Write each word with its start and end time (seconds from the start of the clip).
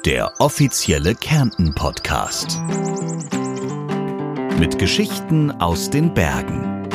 der 0.00 0.32
offizielle 0.40 1.14
Kärnten-Podcast. 1.14 2.60
Mit 4.58 4.78
Geschichten 4.80 5.52
aus 5.52 5.90
den 5.90 6.12
Bergen. 6.12 6.88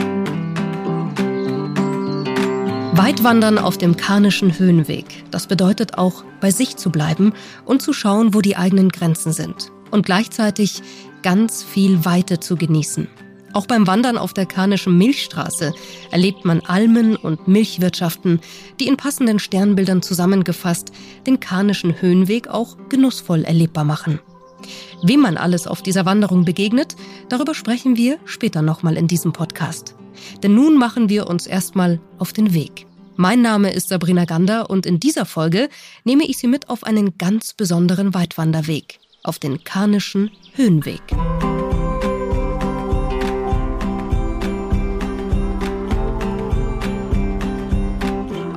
Weitwandern 2.98 3.58
auf 3.58 3.78
dem 3.78 3.96
Karnischen 3.96 4.60
Höhenweg. 4.60 5.24
Das 5.32 5.48
bedeutet 5.48 5.98
auch, 5.98 6.26
bei 6.42 6.52
sich 6.52 6.76
zu 6.76 6.90
bleiben 6.90 7.32
und 7.64 7.82
zu 7.82 7.94
schauen, 7.94 8.34
wo 8.34 8.42
die 8.42 8.58
eigenen 8.58 8.90
Grenzen 8.90 9.32
sind. 9.32 9.72
Und 9.90 10.06
gleichzeitig 10.06 10.82
ganz 11.24 11.64
viel 11.64 12.04
Weite 12.04 12.42
zu 12.42 12.58
genießen. 12.58 13.08
Auch 13.58 13.66
beim 13.66 13.88
Wandern 13.88 14.20
auf 14.20 14.34
der 14.34 14.46
Karnischen 14.46 15.00
Milchstraße 15.00 15.74
erlebt 16.12 16.46
man 16.46 16.60
Almen 16.60 17.16
und 17.16 17.48
Milchwirtschaften, 17.48 18.40
die 18.80 18.86
in 18.86 18.98
passenden 18.98 19.40
Sternbildern 19.40 20.04
zusammengefasst 20.04 20.92
den 21.26 21.40
Karnischen 21.40 22.00
Höhenweg 22.00 22.50
auch 22.50 22.78
genussvoll 22.90 23.46
erlebbar 23.46 23.84
machen. 23.84 24.20
Wem 25.02 25.22
man 25.22 25.38
alles 25.38 25.66
auf 25.66 25.82
dieser 25.82 26.06
Wanderung 26.06 26.46
begegnet, 26.46 26.96
darüber 27.30 27.56
sprechen 27.56 27.98
wir 27.98 28.20
später 28.26 28.62
nochmal 28.62 28.96
in 28.96 29.08
diesem 29.08 29.34
Podcast. 29.34 29.96
Denn 30.44 30.54
nun 30.54 30.78
machen 30.78 31.10
wir 31.10 31.26
uns 31.26 31.48
erstmal 31.48 32.00
auf 32.20 32.34
den 32.34 32.54
Weg. 32.54 32.86
Mein 33.16 33.42
Name 33.42 33.74
ist 33.74 33.90
Sabrina 33.90 34.26
Gander 34.26 34.70
und 34.70 34.86
in 34.86 35.00
dieser 35.00 35.26
Folge 35.26 35.70
nehme 36.04 36.28
ich 36.28 36.38
Sie 36.38 36.46
mit 36.46 36.70
auf 36.70 36.84
einen 36.84 37.18
ganz 37.18 37.54
besonderen 37.54 38.14
Weitwanderweg, 38.14 39.00
auf 39.24 39.40
den 39.40 39.64
Karnischen 39.64 40.30
Höhenweg. 40.54 41.02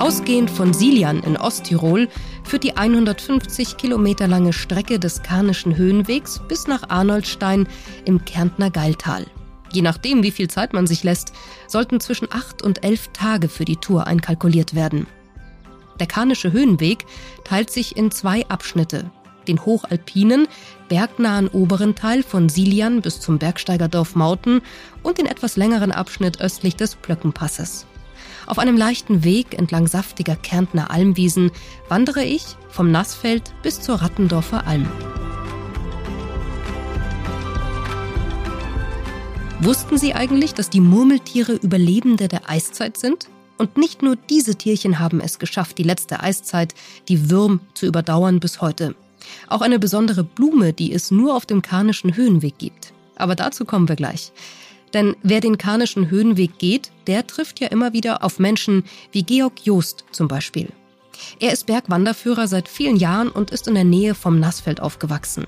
Ausgehend 0.01 0.49
von 0.49 0.73
Silian 0.73 1.21
in 1.21 1.37
Osttirol 1.37 2.09
führt 2.43 2.63
die 2.63 2.75
150 2.75 3.77
Kilometer 3.77 4.27
lange 4.27 4.51
Strecke 4.51 4.97
des 4.97 5.21
Karnischen 5.21 5.77
Höhenwegs 5.77 6.41
bis 6.47 6.65
nach 6.65 6.89
Arnoldstein 6.89 7.67
im 8.05 8.25
Kärntner 8.25 8.71
Geiltal. 8.71 9.27
Je 9.71 9.83
nachdem, 9.83 10.23
wie 10.23 10.31
viel 10.31 10.49
Zeit 10.49 10.73
man 10.73 10.87
sich 10.87 11.03
lässt, 11.03 11.33
sollten 11.67 11.99
zwischen 11.99 12.27
acht 12.31 12.63
und 12.63 12.83
elf 12.83 13.09
Tage 13.09 13.47
für 13.47 13.63
die 13.63 13.75
Tour 13.75 14.07
einkalkuliert 14.07 14.73
werden. 14.73 15.05
Der 15.99 16.07
Karnische 16.07 16.51
Höhenweg 16.51 17.05
teilt 17.43 17.69
sich 17.69 17.95
in 17.95 18.09
zwei 18.09 18.43
Abschnitte. 18.49 19.11
Den 19.47 19.63
hochalpinen, 19.63 20.47
bergnahen 20.89 21.47
oberen 21.47 21.93
Teil 21.93 22.23
von 22.23 22.49
Silian 22.49 23.03
bis 23.03 23.19
zum 23.19 23.37
Bergsteigerdorf 23.37 24.15
Mauten 24.15 24.61
und 25.03 25.19
den 25.19 25.27
etwas 25.27 25.57
längeren 25.57 25.91
Abschnitt 25.91 26.41
östlich 26.41 26.75
des 26.75 26.95
Plöckenpasses. 26.95 27.85
Auf 28.51 28.59
einem 28.59 28.75
leichten 28.75 29.23
Weg 29.23 29.57
entlang 29.57 29.87
saftiger 29.87 30.35
Kärntner 30.35 30.91
Almwiesen 30.91 31.51
wandere 31.87 32.25
ich 32.25 32.43
vom 32.67 32.91
Nassfeld 32.91 33.53
bis 33.63 33.79
zur 33.79 34.01
Rattendorfer 34.01 34.67
Alm. 34.67 34.91
Wussten 39.61 39.97
Sie 39.97 40.13
eigentlich, 40.13 40.53
dass 40.53 40.69
die 40.69 40.81
Murmeltiere 40.81 41.53
Überlebende 41.53 42.27
der 42.27 42.49
Eiszeit 42.49 42.97
sind? 42.97 43.29
Und 43.57 43.77
nicht 43.77 44.01
nur 44.01 44.17
diese 44.17 44.55
Tierchen 44.55 44.99
haben 44.99 45.21
es 45.21 45.39
geschafft, 45.39 45.77
die 45.77 45.83
letzte 45.83 46.19
Eiszeit, 46.19 46.75
die 47.07 47.29
Würm, 47.29 47.61
zu 47.73 47.85
überdauern 47.85 48.41
bis 48.41 48.59
heute. 48.59 48.95
Auch 49.47 49.61
eine 49.61 49.79
besondere 49.79 50.25
Blume, 50.25 50.73
die 50.73 50.91
es 50.91 51.09
nur 51.09 51.37
auf 51.37 51.45
dem 51.45 51.61
Karnischen 51.61 52.17
Höhenweg 52.17 52.57
gibt. 52.57 52.91
Aber 53.15 53.35
dazu 53.35 53.63
kommen 53.63 53.87
wir 53.87 53.95
gleich. 53.95 54.33
Denn 54.93 55.15
wer 55.23 55.39
den 55.39 55.57
Karnischen 55.57 56.09
Höhenweg 56.09 56.57
geht, 56.57 56.91
der 57.07 57.25
trifft 57.25 57.59
ja 57.59 57.67
immer 57.67 57.93
wieder 57.93 58.23
auf 58.23 58.39
Menschen 58.39 58.83
wie 59.11 59.23
Georg 59.23 59.61
Joost 59.63 60.05
zum 60.11 60.27
Beispiel. 60.27 60.69
Er 61.39 61.53
ist 61.53 61.65
Bergwanderführer 61.65 62.47
seit 62.47 62.67
vielen 62.67 62.95
Jahren 62.95 63.29
und 63.29 63.51
ist 63.51 63.67
in 63.67 63.75
der 63.75 63.83
Nähe 63.83 64.15
vom 64.15 64.39
Nassfeld 64.39 64.81
aufgewachsen. 64.81 65.45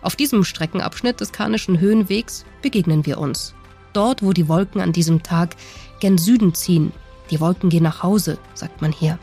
Auf 0.00 0.16
diesem 0.16 0.44
Streckenabschnitt 0.44 1.20
des 1.20 1.32
Karnischen 1.32 1.80
Höhenwegs 1.80 2.44
begegnen 2.62 3.04
wir 3.04 3.18
uns. 3.18 3.54
Dort, 3.92 4.22
wo 4.22 4.32
die 4.32 4.48
Wolken 4.48 4.80
an 4.80 4.92
diesem 4.92 5.22
Tag 5.22 5.56
gen 6.00 6.18
Süden 6.18 6.54
ziehen. 6.54 6.92
Die 7.30 7.40
Wolken 7.40 7.68
gehen 7.68 7.82
nach 7.82 8.02
Hause, 8.02 8.38
sagt 8.54 8.80
man 8.80 8.92
hier. 8.92 9.18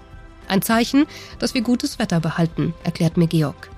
Ein 0.47 0.62
Zeichen, 0.62 1.06
dass 1.40 1.53
wir 1.53 1.62
gutes 1.62 1.97
Wetter 1.97 2.20
behalten, 2.20 2.74
erklärt 2.84 3.18
mir 3.18 3.28
Georg. 3.28 3.70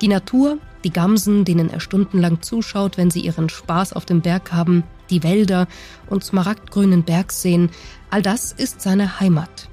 Die 0.00 0.08
Natur, 0.08 0.58
die 0.84 0.92
Gamsen, 0.92 1.44
denen 1.44 1.68
er 1.68 1.80
stundenlang 1.80 2.42
zuschaut, 2.42 2.96
wenn 2.96 3.10
sie 3.10 3.20
ihren 3.20 3.48
Spaß 3.48 3.92
auf 3.92 4.06
dem 4.06 4.20
Berg 4.20 4.52
haben, 4.52 4.84
die 5.10 5.22
Wälder 5.22 5.68
und 6.08 6.24
smaragdgrünen 6.24 7.04
Bergseen, 7.04 7.70
all 8.10 8.22
das 8.22 8.52
ist 8.52 8.80
seine 8.80 9.20
Heimat. 9.20 9.68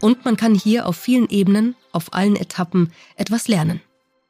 Und 0.00 0.24
man 0.24 0.36
kann 0.36 0.54
hier 0.54 0.86
auf 0.86 0.96
vielen 0.96 1.28
Ebenen, 1.30 1.76
auf 1.92 2.12
allen 2.12 2.36
Etappen 2.36 2.92
etwas 3.16 3.48
lernen. 3.48 3.80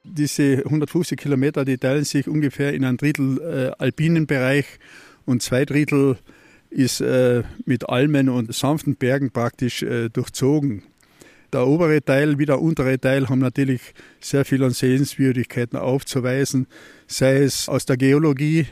Diese 0.05 0.59
150 0.59 1.19
Kilometer, 1.19 1.65
die 1.65 1.79
teilen 1.79 2.05
sich 2.05 2.29
ungefähr 2.29 2.75
in 2.75 2.85
ein 2.85 2.97
Drittel 2.97 3.41
äh, 3.41 3.83
alpinen 3.83 4.27
Bereich 4.27 4.67
und 5.25 5.43
zwei 5.43 5.65
Drittel 5.65 6.19
ist 6.71 7.01
äh, 7.01 7.43
mit 7.65 7.89
Almen 7.89 8.29
und 8.29 8.55
sanften 8.55 8.97
Bergen 8.97 9.31
praktisch 9.31 9.83
äh, 9.83 10.11
durchzogen. 10.11 10.83
Der 11.53 11.67
obere 11.67 12.05
Teil 12.05 12.39
wie 12.39 12.47
der 12.47 12.61
untere 12.61 12.99
Teil 12.99 13.29
haben 13.29 13.39
natürlich 13.39 13.95
sehr 14.21 14.45
viel 14.45 14.63
an 14.65 14.73
Sehenswürdigkeiten 14.73 15.79
aufzuweisen, 15.79 16.67
sei 17.07 17.39
es 17.39 17.69
aus 17.69 17.87
der 17.87 17.97
Geologie, 17.97 18.67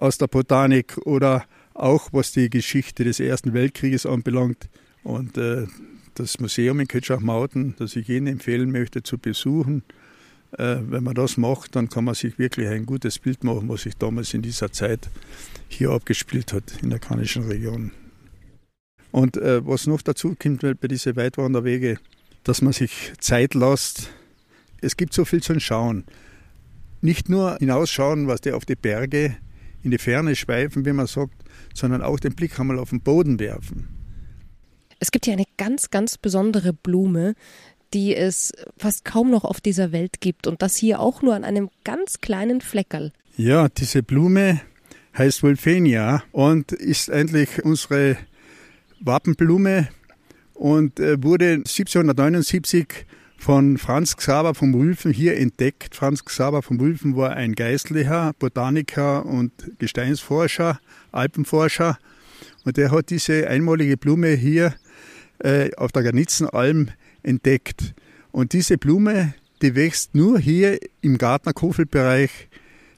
aus 0.00 0.18
der 0.18 0.26
Botanik 0.26 0.98
oder 1.04 1.44
auch 1.74 2.08
was 2.12 2.32
die 2.32 2.50
Geschichte 2.50 3.04
des 3.04 3.20
Ersten 3.20 3.52
Weltkrieges 3.52 4.06
anbelangt. 4.06 4.68
Und 5.04 5.38
äh, 5.38 5.66
das 6.14 6.40
Museum 6.40 6.80
in 6.80 6.88
Kötschach-Mauten, 6.88 7.74
das 7.78 7.96
ich 7.96 8.08
Ihnen 8.08 8.26
empfehlen 8.26 8.72
möchte 8.72 9.02
zu 9.02 9.18
besuchen, 9.18 9.84
äh, 10.58 10.76
wenn 10.80 11.04
man 11.04 11.14
das 11.14 11.36
macht, 11.36 11.76
dann 11.76 11.88
kann 11.88 12.04
man 12.04 12.14
sich 12.14 12.38
wirklich 12.38 12.68
ein 12.68 12.86
gutes 12.86 13.18
Bild 13.18 13.44
machen, 13.44 13.68
was 13.68 13.82
sich 13.82 13.94
damals 13.96 14.34
in 14.34 14.42
dieser 14.42 14.72
Zeit 14.72 15.08
hier 15.68 15.90
abgespielt 15.90 16.52
hat 16.52 16.64
in 16.82 16.90
der 16.90 16.98
Karnischen 16.98 17.44
Region. 17.44 17.92
Und 19.12 19.36
äh, 19.36 19.64
was 19.66 19.86
noch 19.86 20.02
dazu 20.02 20.34
kommt 20.40 20.62
bei 20.62 20.88
diesen 20.88 21.16
Weitwanderwege, 21.16 21.98
dass 22.44 22.62
man 22.62 22.72
sich 22.72 23.12
Zeit 23.18 23.54
lässt. 23.54 24.10
Es 24.80 24.96
gibt 24.96 25.12
so 25.12 25.24
viel 25.24 25.42
zu 25.42 25.58
schauen. 25.60 26.04
Nicht 27.02 27.28
nur 27.28 27.56
hinausschauen, 27.58 28.28
was 28.28 28.40
der 28.40 28.56
auf 28.56 28.64
die 28.64 28.76
Berge 28.76 29.36
in 29.82 29.90
die 29.90 29.98
Ferne 29.98 30.36
schweifen, 30.36 30.84
wie 30.84 30.92
man 30.92 31.06
sagt, 31.06 31.34
sondern 31.74 32.02
auch 32.02 32.20
den 32.20 32.34
Blick 32.34 32.58
einmal 32.58 32.78
auf 32.78 32.90
den 32.90 33.00
Boden 33.00 33.40
werfen. 33.40 33.88
Es 34.98 35.10
gibt 35.10 35.24
hier 35.24 35.34
eine 35.34 35.46
ganz, 35.56 35.90
ganz 35.90 36.18
besondere 36.18 36.72
Blume, 36.72 37.34
die 37.94 38.14
es 38.14 38.52
fast 38.78 39.04
kaum 39.04 39.30
noch 39.30 39.44
auf 39.44 39.60
dieser 39.60 39.92
Welt 39.92 40.20
gibt 40.20 40.46
und 40.46 40.62
das 40.62 40.76
hier 40.76 41.00
auch 41.00 41.22
nur 41.22 41.34
an 41.34 41.44
einem 41.44 41.70
ganz 41.84 42.20
kleinen 42.20 42.60
Fleckerl. 42.60 43.12
Ja, 43.36 43.68
diese 43.68 44.02
Blume 44.02 44.60
heißt 45.16 45.42
Wolfenia 45.42 46.22
und 46.32 46.72
ist 46.72 47.10
eigentlich 47.10 47.64
unsere 47.64 48.16
Wappenblume 49.00 49.88
und 50.54 51.00
äh, 51.00 51.22
wurde 51.22 51.52
1779 51.54 53.06
von 53.40 53.78
Franz 53.78 54.18
Xaver 54.18 54.54
von 54.54 54.74
Wulfen 54.74 55.12
hier 55.12 55.38
entdeckt. 55.38 55.94
Franz 55.94 56.24
Xaver 56.24 56.60
von 56.60 56.78
Wulfen 56.78 57.16
war 57.16 57.30
ein 57.30 57.54
Geistlicher, 57.54 58.32
Botaniker 58.38 59.24
und 59.24 59.50
Gesteinsforscher, 59.78 60.78
Alpenforscher. 61.10 61.98
Und 62.64 62.76
er 62.76 62.90
hat 62.90 63.08
diese 63.08 63.48
einmalige 63.48 63.96
Blume 63.96 64.28
hier 64.28 64.74
äh, 65.38 65.74
auf 65.76 65.90
der 65.90 66.02
Garnitzenalm 66.02 66.88
entdeckt. 67.22 67.94
Und 68.30 68.52
diese 68.52 68.76
Blume, 68.76 69.32
die 69.62 69.74
wächst 69.74 70.14
nur 70.14 70.38
hier 70.38 70.78
im 71.00 71.16
Gartner 71.16 71.54
Kofelbereich. 71.54 72.48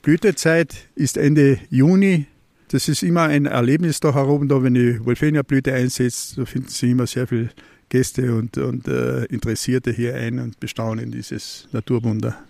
Blütezeit 0.02 0.88
ist 0.96 1.18
Ende 1.18 1.60
Juni. 1.70 2.26
Das 2.66 2.88
ist 2.88 3.04
immer 3.04 3.22
ein 3.22 3.46
Erlebnis 3.46 4.00
da 4.00 4.12
herum, 4.12 4.48
da 4.48 4.60
wenn 4.64 4.74
die 4.74 5.04
Wolfenia-Blüte 5.04 5.72
einsetzt, 5.72 6.36
da 6.36 6.44
finden 6.46 6.68
Sie 6.68 6.90
immer 6.90 7.06
sehr 7.06 7.28
viel 7.28 7.50
Gäste 7.92 8.34
und, 8.34 8.56
und 8.56 8.88
äh, 8.88 9.26
Interessierte 9.26 9.92
hier 9.92 10.14
ein 10.14 10.38
und 10.38 10.58
bestaunen 10.58 11.12
dieses 11.12 11.68
Naturwunder. 11.72 12.42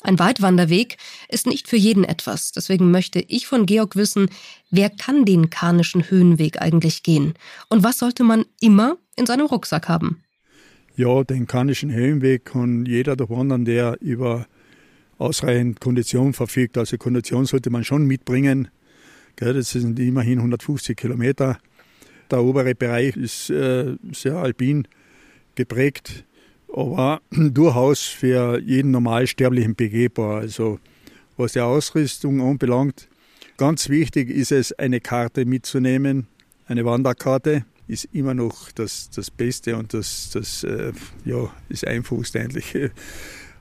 Ein 0.00 0.18
Weitwanderweg 0.18 0.96
ist 1.28 1.46
nicht 1.46 1.68
für 1.68 1.76
jeden 1.76 2.02
etwas. 2.02 2.50
Deswegen 2.52 2.90
möchte 2.90 3.20
ich 3.20 3.46
von 3.46 3.66
Georg 3.66 3.94
wissen, 3.94 4.30
wer 4.70 4.88
kann 4.88 5.26
den 5.26 5.50
Karnischen 5.50 6.10
Höhenweg 6.10 6.62
eigentlich 6.62 7.02
gehen? 7.02 7.34
Und 7.68 7.82
was 7.82 7.98
sollte 7.98 8.24
man 8.24 8.46
immer 8.58 8.96
in 9.16 9.26
seinem 9.26 9.46
Rucksack 9.46 9.86
haben? 9.88 10.22
Ja, 10.96 11.24
den 11.24 11.46
Karnischen 11.46 11.92
Höhenweg 11.92 12.46
kann 12.46 12.86
jeder 12.86 13.16
durchwandern, 13.16 13.66
der 13.66 14.00
über 14.00 14.46
ausreichend 15.18 15.80
Kondition 15.80 16.32
verfügt. 16.32 16.78
Also 16.78 16.96
Kondition 16.96 17.44
sollte 17.44 17.68
man 17.68 17.84
schon 17.84 18.06
mitbringen. 18.06 18.68
Das 19.36 19.72
sind 19.72 19.98
immerhin 19.98 20.38
150 20.38 20.96
Kilometer. 20.96 21.58
Der 22.30 22.42
obere 22.42 22.74
Bereich 22.74 23.16
ist 23.16 23.50
äh, 23.50 23.96
sehr 24.12 24.36
alpin 24.36 24.88
geprägt, 25.54 26.24
aber 26.72 27.20
durchaus 27.30 28.02
für 28.02 28.60
jeden 28.60 28.90
Normalsterblichen 28.90 29.74
begehbar. 29.74 30.40
Also 30.40 30.78
was 31.36 31.52
die 31.52 31.60
Ausrüstung 31.60 32.40
anbelangt, 32.40 33.08
ganz 33.56 33.88
wichtig 33.88 34.30
ist 34.30 34.52
es, 34.52 34.72
eine 34.72 35.00
Karte 35.00 35.44
mitzunehmen, 35.44 36.26
eine 36.66 36.84
Wanderkarte 36.84 37.64
ist 37.86 38.08
immer 38.12 38.34
noch 38.34 38.72
das, 38.72 39.10
das 39.10 39.30
Beste 39.30 39.76
und 39.76 39.92
das, 39.92 40.30
das 40.32 40.64
äh, 40.64 40.92
ja, 41.24 41.52
das 41.68 41.84
Einfachste 41.84 42.40
eigentlich. 42.40 42.74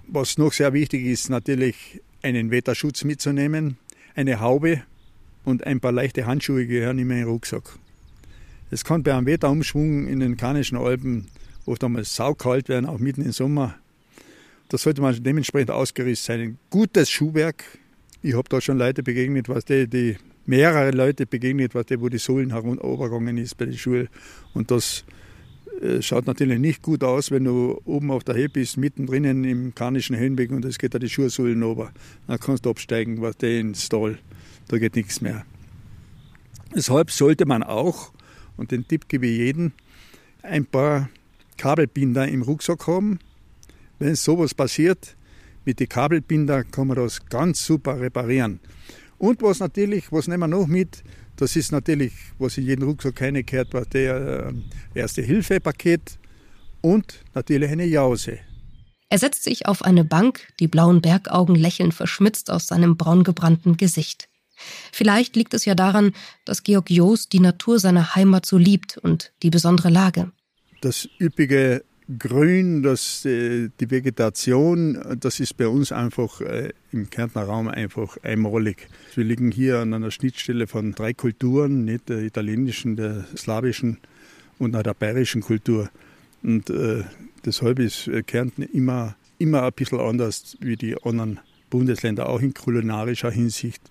Was 0.07 0.37
noch 0.37 0.53
sehr 0.53 0.73
wichtig 0.73 1.05
ist, 1.05 1.29
natürlich 1.29 2.01
einen 2.21 2.51
Wetterschutz 2.51 3.03
mitzunehmen, 3.03 3.77
eine 4.15 4.39
Haube 4.39 4.83
und 5.43 5.65
ein 5.65 5.79
paar 5.79 5.91
leichte 5.91 6.25
Handschuhe 6.25 6.67
gehören 6.67 6.99
immer 6.99 7.13
in 7.13 7.19
den 7.21 7.27
Rucksack. 7.27 7.77
Es 8.73 8.83
kann 8.83 9.03
bei 9.03 9.13
einem 9.13 9.27
Wetterumschwung 9.27 10.07
in 10.07 10.19
den 10.19 10.35
Kanischen 10.35 10.79
Alpen 10.79 11.27
oft 11.67 11.83
einmal 11.83 12.03
saukalt 12.05 12.69
werden, 12.69 12.87
auch 12.87 12.97
mitten 12.97 13.21
im 13.21 13.31
Sommer. 13.31 13.75
Da 14.69 14.79
sollte 14.79 14.99
man 14.99 15.15
dementsprechend 15.23 15.69
ausgerüstet 15.69 16.25
sein. 16.25 16.39
Ein 16.41 16.57
gutes 16.71 17.11
Schuhwerk. 17.11 17.63
Ich 18.23 18.33
habe 18.33 18.49
da 18.49 18.59
schon 18.59 18.79
Leute 18.79 19.03
begegnet, 19.03 19.47
was 19.47 19.65
die, 19.65 19.87
die 19.87 20.17
mehrere 20.47 20.89
Leute 20.89 21.27
begegnet, 21.27 21.75
was 21.75 21.85
die, 21.85 22.01
wo 22.01 22.09
die 22.09 22.17
Sohlen 22.17 22.49
heruntergegangen 22.49 23.37
ist 23.37 23.55
bei 23.59 23.65
den 23.65 23.77
Schuhen. 23.77 24.09
Und 24.55 24.71
das 24.71 25.05
äh, 25.79 26.01
schaut 26.01 26.25
natürlich 26.25 26.57
nicht 26.57 26.81
gut 26.81 27.03
aus, 27.03 27.29
wenn 27.29 27.43
du 27.43 27.79
oben 27.85 28.09
auf 28.09 28.23
der 28.23 28.33
Höhe 28.33 28.49
bist, 28.49 28.77
mittendrin 28.77 29.43
im 29.43 29.75
Karnischen 29.75 30.17
Höhenweg 30.17 30.49
und 30.49 30.65
es 30.65 30.79
geht 30.79 30.95
da 30.95 30.97
die 30.97 31.09
Schuhsohlen 31.09 31.61
runter. 31.61 31.91
Dann 32.25 32.39
kannst 32.39 32.65
du 32.65 32.71
absteigen, 32.71 33.21
was 33.21 33.37
der 33.37 33.59
ins 33.59 33.87
Tal. 33.87 34.17
Da 34.67 34.79
geht 34.79 34.95
nichts 34.95 35.21
mehr. 35.21 35.45
Deshalb 36.75 37.11
sollte 37.11 37.45
man 37.45 37.61
auch, 37.61 38.11
und 38.57 38.71
den 38.71 38.87
Tipp 38.87 39.07
gebe 39.07 39.27
ich 39.27 39.37
jedem, 39.37 39.71
ein 40.41 40.65
paar 40.65 41.09
Kabelbinder 41.57 42.27
im 42.27 42.41
Rucksack 42.41 42.87
haben. 42.87 43.19
Wenn 43.99 44.15
sowas 44.15 44.53
passiert, 44.53 45.15
mit 45.65 45.79
den 45.79 45.89
Kabelbinder 45.89 46.63
kann 46.63 46.87
man 46.87 46.97
das 46.97 47.25
ganz 47.25 47.65
super 47.65 47.99
reparieren. 47.99 48.59
Und 49.17 49.41
was 49.41 49.59
natürlich, 49.59 50.11
was 50.11 50.27
nehmen 50.27 50.41
wir 50.41 50.47
noch 50.47 50.67
mit? 50.67 51.03
Das 51.37 51.55
ist 51.55 51.71
natürlich, 51.71 52.13
was 52.37 52.57
in 52.57 52.65
jedem 52.65 52.87
Rucksack 52.87 53.15
keine 53.15 53.43
gehört, 53.43 53.73
war 53.73 53.85
der 53.85 54.53
äh, 54.95 54.99
Erste-Hilfe-Paket 54.99 56.19
und 56.81 57.23
natürlich 57.33 57.69
eine 57.69 57.85
Jause. 57.85 58.39
Er 59.09 59.19
setzt 59.19 59.43
sich 59.43 59.67
auf 59.67 59.83
eine 59.83 60.03
Bank, 60.03 60.47
die 60.59 60.67
blauen 60.67 61.01
Bergaugen 61.01 61.55
lächeln 61.55 61.91
verschmitzt 61.91 62.49
aus 62.49 62.67
seinem 62.67 62.97
braungebrannten 62.97 63.77
Gesicht. 63.77 64.27
Vielleicht 64.91 65.35
liegt 65.35 65.53
es 65.53 65.65
ja 65.65 65.75
daran, 65.75 66.13
dass 66.45 66.63
Georg 66.63 66.89
Joos 66.89 67.29
die 67.29 67.39
Natur 67.39 67.79
seiner 67.79 68.15
Heimat 68.15 68.45
so 68.45 68.57
liebt 68.57 68.97
und 68.97 69.31
die 69.41 69.49
besondere 69.49 69.89
Lage. 69.89 70.31
Das 70.81 71.07
üppige 71.19 71.83
Grün, 72.19 72.83
das, 72.83 73.23
äh, 73.23 73.69
die 73.79 73.89
Vegetation, 73.89 75.17
das 75.19 75.39
ist 75.39 75.55
bei 75.55 75.67
uns 75.67 75.91
einfach 75.91 76.41
äh, 76.41 76.73
im 76.91 77.09
Kärntner 77.09 77.43
Raum 77.43 77.69
einfach 77.69 78.17
einmalig. 78.23 78.89
Wir 79.15 79.23
liegen 79.23 79.51
hier 79.51 79.79
an 79.79 79.93
einer 79.93 80.11
Schnittstelle 80.11 80.67
von 80.67 80.91
drei 80.91 81.13
Kulturen, 81.13 81.85
nicht 81.85 82.09
der 82.09 82.19
italienischen, 82.19 82.97
der 82.97 83.25
slawischen 83.37 83.99
und 84.59 84.73
der 84.73 84.93
bayerischen 84.93 85.41
Kultur. 85.41 85.89
Und 86.43 86.69
äh, 86.69 87.03
deshalb 87.45 87.79
ist 87.79 88.07
äh, 88.09 88.21
Kärnten 88.21 88.63
immer, 88.63 89.15
immer 89.37 89.63
ein 89.63 89.73
bisschen 89.73 89.99
anders 89.99 90.57
wie 90.59 90.75
die 90.75 91.01
anderen 91.03 91.39
Bundesländer, 91.69 92.27
auch 92.27 92.41
in 92.41 92.53
kulinarischer 92.53 93.31
Hinsicht, 93.31 93.81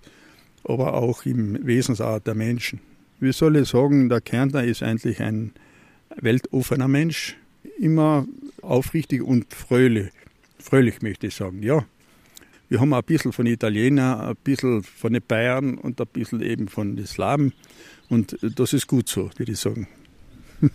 aber 0.63 0.93
auch 0.93 1.25
im 1.25 1.65
Wesensart 1.65 2.27
der 2.27 2.35
Menschen. 2.35 2.79
Wie 3.19 3.31
soll 3.31 3.57
ich 3.57 3.69
sagen, 3.69 4.09
der 4.09 4.21
Kärntner 4.21 4.63
ist 4.63 4.83
eigentlich 4.83 5.21
ein 5.21 5.51
weltoffener 6.15 6.87
Mensch, 6.87 7.37
immer 7.79 8.25
aufrichtig 8.61 9.21
und 9.21 9.53
fröhlich. 9.53 10.11
Fröhlich 10.59 11.01
möchte 11.01 11.27
ich 11.27 11.35
sagen, 11.35 11.63
ja. 11.63 11.85
Wir 12.69 12.79
haben 12.79 12.93
ein 12.93 13.03
bisschen 13.03 13.33
von 13.33 13.45
Italienern, 13.45 14.21
ein 14.21 14.35
bisschen 14.43 14.83
von 14.83 15.13
den 15.13 15.21
Bayern 15.21 15.77
und 15.77 16.01
ein 16.01 16.07
bisschen 16.07 16.41
eben 16.41 16.67
von 16.67 16.95
den 16.95 17.05
Slawen. 17.05 17.53
Und 18.09 18.37
das 18.41 18.73
ist 18.73 18.87
gut 18.87 19.07
so, 19.07 19.29
würde 19.37 19.51
ich 19.51 19.59
sagen. 19.59 19.87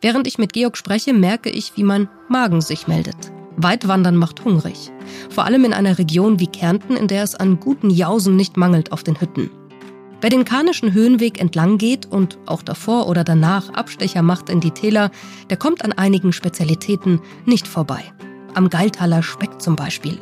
Während 0.00 0.26
ich 0.26 0.38
mit 0.38 0.52
Georg 0.52 0.76
spreche, 0.76 1.12
merke 1.12 1.50
ich, 1.50 1.76
wie 1.76 1.84
mein 1.84 2.08
Magen 2.28 2.60
sich 2.60 2.88
meldet. 2.88 3.30
Weitwandern 3.56 4.16
macht 4.16 4.44
hungrig. 4.44 4.90
Vor 5.28 5.44
allem 5.44 5.64
in 5.64 5.72
einer 5.72 5.98
Region 5.98 6.40
wie 6.40 6.46
Kärnten, 6.46 6.96
in 6.96 7.08
der 7.08 7.22
es 7.22 7.34
an 7.34 7.60
guten 7.60 7.90
Jausen 7.90 8.36
nicht 8.36 8.56
mangelt 8.56 8.92
auf 8.92 9.02
den 9.02 9.20
Hütten. 9.20 9.50
Wer 10.20 10.30
den 10.30 10.44
Karnischen 10.44 10.92
Höhenweg 10.92 11.40
entlang 11.40 11.78
geht 11.78 12.04
und 12.04 12.38
auch 12.46 12.62
davor 12.62 13.08
oder 13.08 13.24
danach 13.24 13.70
Abstecher 13.70 14.22
macht 14.22 14.50
in 14.50 14.60
die 14.60 14.70
Täler, 14.70 15.10
der 15.48 15.56
kommt 15.56 15.82
an 15.82 15.92
einigen 15.92 16.32
Spezialitäten 16.32 17.20
nicht 17.46 17.66
vorbei. 17.66 18.02
Am 18.54 18.68
Geiltaler 18.68 19.22
Speck 19.22 19.62
zum 19.62 19.76
Beispiel. 19.76 20.18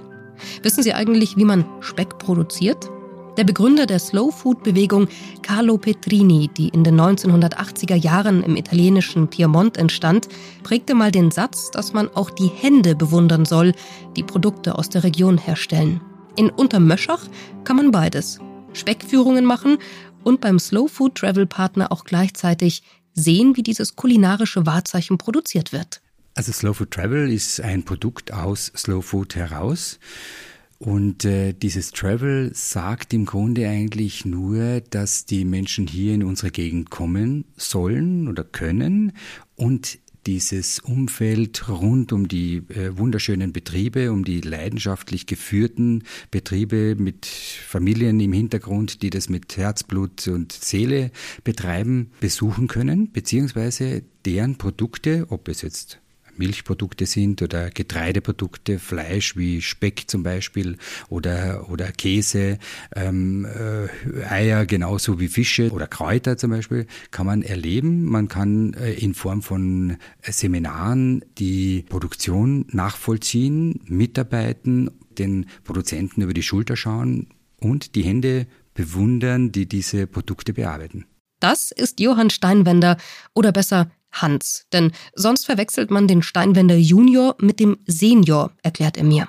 Wissen 0.62 0.84
Sie 0.84 0.94
eigentlich, 0.94 1.36
wie 1.36 1.44
man 1.44 1.64
Speck 1.80 2.18
produziert? 2.18 2.90
Der 3.38 3.44
Begründer 3.44 3.86
der 3.86 4.00
Slow 4.00 4.32
Food 4.32 4.64
Bewegung 4.64 5.06
Carlo 5.42 5.78
Petrini, 5.78 6.50
die 6.56 6.70
in 6.70 6.82
den 6.82 7.00
1980er 7.00 7.94
Jahren 7.94 8.42
im 8.42 8.56
italienischen 8.56 9.28
Piemont 9.28 9.76
entstand, 9.76 10.26
prägte 10.64 10.96
mal 10.96 11.12
den 11.12 11.30
Satz, 11.30 11.70
dass 11.70 11.92
man 11.92 12.08
auch 12.08 12.30
die 12.30 12.48
Hände 12.48 12.96
bewundern 12.96 13.44
soll, 13.44 13.74
die 14.16 14.24
Produkte 14.24 14.76
aus 14.76 14.88
der 14.88 15.04
Region 15.04 15.38
herstellen. 15.38 16.00
In 16.34 16.50
Untermöschach 16.50 17.28
kann 17.62 17.76
man 17.76 17.92
beides. 17.92 18.40
Speckführungen 18.72 19.44
machen 19.44 19.78
und 20.24 20.40
beim 20.40 20.58
Slow 20.58 20.88
Food 20.88 21.14
Travel 21.14 21.46
Partner 21.46 21.92
auch 21.92 22.02
gleichzeitig 22.02 22.82
sehen, 23.14 23.56
wie 23.56 23.62
dieses 23.62 23.94
kulinarische 23.94 24.66
Wahrzeichen 24.66 25.16
produziert 25.16 25.72
wird. 25.72 26.00
Also 26.34 26.50
Slow 26.50 26.74
Food 26.74 26.90
Travel 26.90 27.30
ist 27.30 27.60
ein 27.60 27.84
Produkt 27.84 28.32
aus 28.32 28.72
Slow 28.76 29.00
Food 29.00 29.36
heraus. 29.36 30.00
Und 30.78 31.24
äh, 31.24 31.54
dieses 31.54 31.90
Travel 31.90 32.52
sagt 32.54 33.12
im 33.12 33.24
Grunde 33.24 33.68
eigentlich 33.68 34.24
nur, 34.24 34.80
dass 34.80 35.26
die 35.26 35.44
Menschen 35.44 35.88
hier 35.88 36.14
in 36.14 36.22
unsere 36.22 36.52
Gegend 36.52 36.88
kommen 36.88 37.46
sollen 37.56 38.28
oder 38.28 38.44
können 38.44 39.12
und 39.56 39.98
dieses 40.26 40.78
Umfeld 40.78 41.68
rund 41.68 42.12
um 42.12 42.28
die 42.28 42.56
äh, 42.68 42.96
wunderschönen 42.96 43.52
Betriebe, 43.52 44.12
um 44.12 44.24
die 44.24 44.40
leidenschaftlich 44.40 45.26
geführten 45.26 46.04
Betriebe 46.30 46.96
mit 46.96 47.26
Familien 47.26 48.20
im 48.20 48.32
Hintergrund, 48.32 49.02
die 49.02 49.10
das 49.10 49.28
mit 49.28 49.56
Herzblut 49.56 50.28
und 50.28 50.52
Seele 50.52 51.10
betreiben, 51.44 52.10
besuchen 52.20 52.68
können, 52.68 53.10
beziehungsweise 53.10 54.02
deren 54.26 54.58
Produkte, 54.58 55.26
ob 55.30 55.48
es 55.48 55.62
jetzt 55.62 55.98
Milchprodukte 56.38 57.06
sind 57.06 57.42
oder 57.42 57.70
Getreideprodukte, 57.70 58.78
Fleisch 58.78 59.36
wie 59.36 59.62
Speck 59.62 60.04
zum 60.06 60.22
Beispiel 60.22 60.76
oder, 61.08 61.68
oder 61.70 61.92
Käse, 61.92 62.58
ähm, 62.94 63.44
äh, 63.46 64.24
Eier 64.24 64.66
genauso 64.66 65.20
wie 65.20 65.28
Fische 65.28 65.70
oder 65.70 65.86
Kräuter 65.86 66.36
zum 66.36 66.50
Beispiel, 66.50 66.86
kann 67.10 67.26
man 67.26 67.42
erleben. 67.42 68.04
Man 68.04 68.28
kann 68.28 68.74
äh, 68.74 68.92
in 68.92 69.14
Form 69.14 69.42
von 69.42 69.96
Seminaren 70.22 71.24
die 71.38 71.84
Produktion 71.88 72.66
nachvollziehen, 72.70 73.80
mitarbeiten, 73.86 74.90
den 75.10 75.46
Produzenten 75.64 76.22
über 76.22 76.34
die 76.34 76.42
Schulter 76.42 76.76
schauen 76.76 77.28
und 77.60 77.94
die 77.94 78.02
Hände 78.02 78.46
bewundern, 78.74 79.50
die 79.50 79.66
diese 79.66 80.06
Produkte 80.06 80.52
bearbeiten. 80.52 81.04
Das 81.40 81.70
ist 81.70 82.00
Johann 82.00 82.30
Steinwender 82.30 82.96
oder 83.34 83.52
besser 83.52 83.90
Hans, 84.22 84.66
denn 84.72 84.92
sonst 85.14 85.46
verwechselt 85.46 85.90
man 85.90 86.08
den 86.08 86.22
Steinwender 86.22 86.76
Junior 86.76 87.36
mit 87.40 87.60
dem 87.60 87.78
Senior, 87.86 88.52
erklärt 88.62 88.96
er 88.96 89.04
mir. 89.04 89.28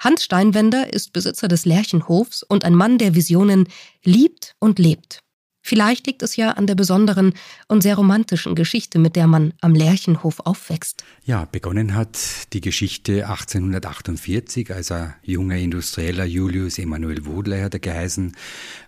Hans 0.00 0.24
Steinwender 0.24 0.92
ist 0.92 1.12
Besitzer 1.12 1.48
des 1.48 1.64
Lerchenhofs 1.64 2.42
und 2.42 2.64
ein 2.64 2.74
Mann, 2.74 2.98
der 2.98 3.14
Visionen 3.14 3.68
liebt 4.04 4.54
und 4.58 4.78
lebt. 4.78 5.20
Vielleicht 5.62 6.06
liegt 6.06 6.22
es 6.22 6.36
ja 6.36 6.52
an 6.52 6.66
der 6.66 6.74
besonderen 6.74 7.34
und 7.68 7.82
sehr 7.82 7.96
romantischen 7.96 8.54
Geschichte, 8.54 8.98
mit 8.98 9.14
der 9.14 9.26
man 9.26 9.52
am 9.60 9.74
Lerchenhof 9.74 10.40
aufwächst. 10.40 11.04
Ja, 11.24 11.44
begonnen 11.44 11.94
hat 11.94 12.18
die 12.54 12.62
Geschichte 12.62 13.28
1848, 13.28 14.72
als 14.72 14.90
ein 14.90 15.14
junger 15.22 15.56
Industrieller 15.56 16.24
Julius 16.24 16.78
Emanuel 16.78 17.26
Wodler 17.26 17.62
hat 17.62 17.74
er 17.74 17.80
geheißen. 17.80 18.34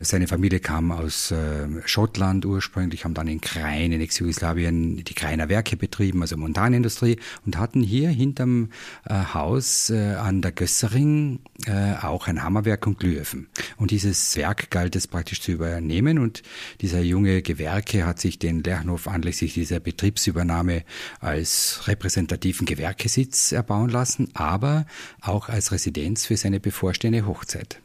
Seine 0.00 0.26
Familie 0.26 0.60
kam 0.60 0.92
aus 0.92 1.30
äh, 1.30 1.68
Schottland 1.84 2.46
ursprünglich, 2.46 3.04
haben 3.04 3.14
dann 3.14 3.28
in 3.28 3.40
Krain 3.40 3.92
in 3.92 4.00
Ex-Jugoslawien 4.00 5.04
die 5.04 5.14
Krainer 5.14 5.48
Werke 5.50 5.76
betrieben, 5.76 6.22
also 6.22 6.36
Montanindustrie, 6.38 7.18
und 7.44 7.58
hatten 7.58 7.82
hier 7.82 8.08
hinterm 8.08 8.70
äh, 9.04 9.14
Haus 9.34 9.90
äh, 9.90 10.14
an 10.14 10.42
der 10.42 10.52
Gössering 10.52 11.40
auch 12.02 12.26
ein 12.26 12.42
Hammerwerk 12.42 12.88
und 12.88 12.98
Glühöfen. 12.98 13.46
Und 13.76 13.92
dieses 13.92 14.34
Werk 14.36 14.68
galt 14.72 14.96
es 14.96 15.06
praktisch 15.06 15.40
zu 15.40 15.52
übernehmen 15.52 16.18
und 16.18 16.42
dieser 16.80 17.00
junge 17.00 17.42
Gewerke 17.42 18.06
hat 18.06 18.20
sich 18.20 18.38
den 18.38 18.62
Lerchenhof 18.62 19.08
anlässlich 19.08 19.54
dieser 19.54 19.80
Betriebsübernahme 19.80 20.84
als 21.20 21.82
repräsentativen 21.86 22.66
Gewerkesitz 22.66 23.52
erbauen 23.52 23.90
lassen, 23.90 24.28
aber 24.34 24.86
auch 25.20 25.48
als 25.48 25.72
Residenz 25.72 26.26
für 26.26 26.36
seine 26.36 26.60
bevorstehende 26.60 27.26
Hochzeit. 27.26 27.80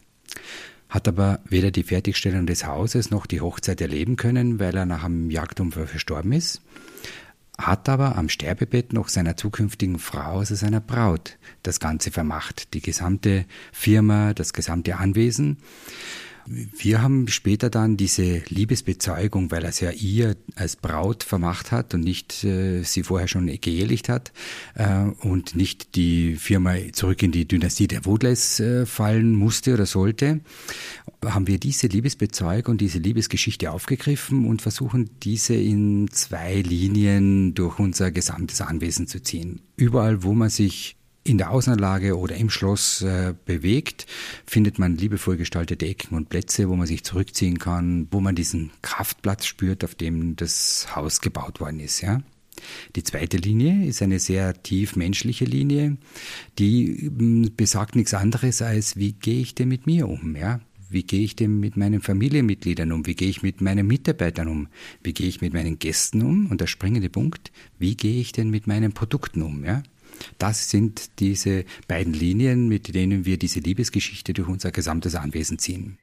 Hat 0.90 1.08
aber 1.08 1.40
weder 1.46 1.72
die 1.72 1.84
Fertigstellung 1.84 2.46
des 2.46 2.66
Hauses 2.66 3.12
noch 3.12 3.26
die 3.26 3.42
Hochzeit 3.42 3.82
erleben 3.82 4.16
können, 4.16 4.60
weil 4.60 4.76
er 4.76 4.86
nach 4.86 5.04
einem 5.04 5.30
Jagdunfall 5.30 5.88
verstorben 5.88 6.32
ist, 6.32 6.62
hat 7.58 7.90
aber 7.90 8.16
am 8.16 8.30
Sterbebett 8.30 8.94
noch 8.94 9.10
seiner 9.10 9.36
zukünftigen 9.36 10.00
Frau, 10.00 10.40
also 10.40 10.56
seiner 10.56 10.80
Braut, 10.80 11.38
das 11.64 11.80
Ganze 11.80 12.12
vermacht, 12.12 12.74
die 12.74 12.82
gesamte 12.82 13.46
Firma, 13.72 14.34
das 14.34 14.54
gesamte 14.54 14.98
Anwesen. 14.98 15.58
Wir 16.50 17.02
haben 17.02 17.28
später 17.28 17.70
dann 17.70 17.98
diese 17.98 18.42
Liebesbezeugung, 18.48 19.52
weil 19.52 19.64
er 19.64 19.70
es 19.70 19.82
ja 19.82 19.92
ihr 19.92 20.38
als 20.56 20.78
Braut 20.78 21.24
vermacht 21.24 21.72
hat 21.72 21.94
und 21.94 22.02
nicht 22.02 22.44
äh, 22.44 22.84
sie 22.84 23.04
vorher 23.04 23.28
schon 23.28 23.48
geehelicht 23.48 24.08
hat 24.08 24.32
äh, 24.76 25.04
und 25.22 25.56
nicht 25.56 25.96
die 25.96 26.36
Firma 26.36 26.76
zurück 26.94 27.22
in 27.22 27.32
die 27.32 27.48
Dynastie 27.48 27.88
der 27.88 28.06
Woodleys 28.06 28.60
äh, 28.60 28.86
fallen 28.86 29.36
musste 29.36 29.74
oder 29.74 29.86
sollte, 29.86 30.40
haben 31.26 31.48
wir 31.48 31.60
diese 31.60 31.88
Liebesbezeugung, 31.88 32.78
diese 32.78 33.00
Liebesgeschichte 33.00 33.72
aufgegriffen 33.72 34.48
und 34.48 34.62
versuchen 34.62 35.10
diese 35.24 35.56
in 35.56 36.10
zwei 36.12 36.62
Linien 36.62 37.56
durch 37.56 37.80
unser 37.80 38.12
gesamtes 38.12 38.62
Anwesen 38.62 39.08
zu 39.08 39.22
ziehen. 39.22 39.62
Überall, 39.76 40.24
wo 40.24 40.34
man 40.34 40.50
sich 40.50 40.97
in 41.28 41.38
der 41.38 41.52
Außenanlage 41.52 42.18
oder 42.18 42.36
im 42.36 42.50
Schloss 42.50 43.02
äh, 43.02 43.34
bewegt, 43.46 44.08
findet 44.46 44.80
man 44.80 44.96
liebevoll 44.96 45.38
gestaltete 45.38 45.86
Ecken 45.86 46.16
und 46.16 46.30
Plätze, 46.30 46.70
wo 46.70 46.76
man 46.76 46.88
sich 46.88 47.04
zurückziehen 47.04 47.60
kann, 47.60 48.08
wo 48.12 48.20
man 48.20 48.36
diesen 48.36 48.72
Kraftplatz 48.82 49.46
spürt, 49.46 49.84
auf 49.84 49.96
dem 49.96 50.36
das 50.36 50.96
Haus 50.96 51.22
gebaut 51.22 51.60
worden 51.60 51.80
ist, 51.80 52.02
ja. 52.02 52.22
Die 52.96 53.04
zweite 53.04 53.38
Linie 53.38 53.86
ist 53.86 54.02
eine 54.02 54.20
sehr 54.20 54.64
tief 54.64 54.96
menschliche 54.96 55.46
Linie, 55.46 55.98
die 56.58 57.12
hm, 57.16 57.52
besagt 57.56 57.96
nichts 57.96 58.14
anderes 58.14 58.62
als, 58.62 58.96
wie 58.98 59.14
gehe 59.14 59.42
ich 59.42 59.54
denn 59.54 59.68
mit 59.68 59.86
mir 59.86 60.08
um, 60.08 60.36
ja? 60.36 60.60
Wie 60.90 61.04
gehe 61.04 61.24
ich 61.24 61.36
denn 61.36 61.60
mit 61.60 61.76
meinen 61.76 62.02
Familienmitgliedern 62.02 62.94
um? 62.94 63.06
Wie 63.06 63.16
gehe 63.16 63.28
ich 63.28 63.44
mit 63.44 63.60
meinen 63.60 63.86
Mitarbeitern 63.86 64.48
um? 64.48 64.70
Wie 65.04 65.14
gehe 65.14 65.28
ich 65.28 65.42
mit 65.42 65.54
meinen 65.54 65.80
Gästen 65.80 66.22
um? 66.22 66.48
Und 66.48 66.62
der 66.62 66.68
springende 66.68 67.10
Punkt, 67.10 67.52
wie 67.78 67.98
gehe 67.98 68.22
ich 68.22 68.32
denn 68.32 68.50
mit 68.50 68.68
meinen 68.68 68.94
Produkten 68.94 69.42
um, 69.42 69.66
ja? 69.66 69.84
Das 70.38 70.70
sind 70.70 71.20
diese 71.20 71.66
beiden 71.88 72.14
Linien, 72.14 72.68
mit 72.68 72.94
denen 72.94 73.26
wir 73.26 73.38
diese 73.38 73.60
Liebesgeschichte 73.60 74.34
durch 74.34 74.48
unser 74.48 74.72
gesamtes 74.72 75.16
Anwesen 75.16 75.60
ziehen. 75.60 76.00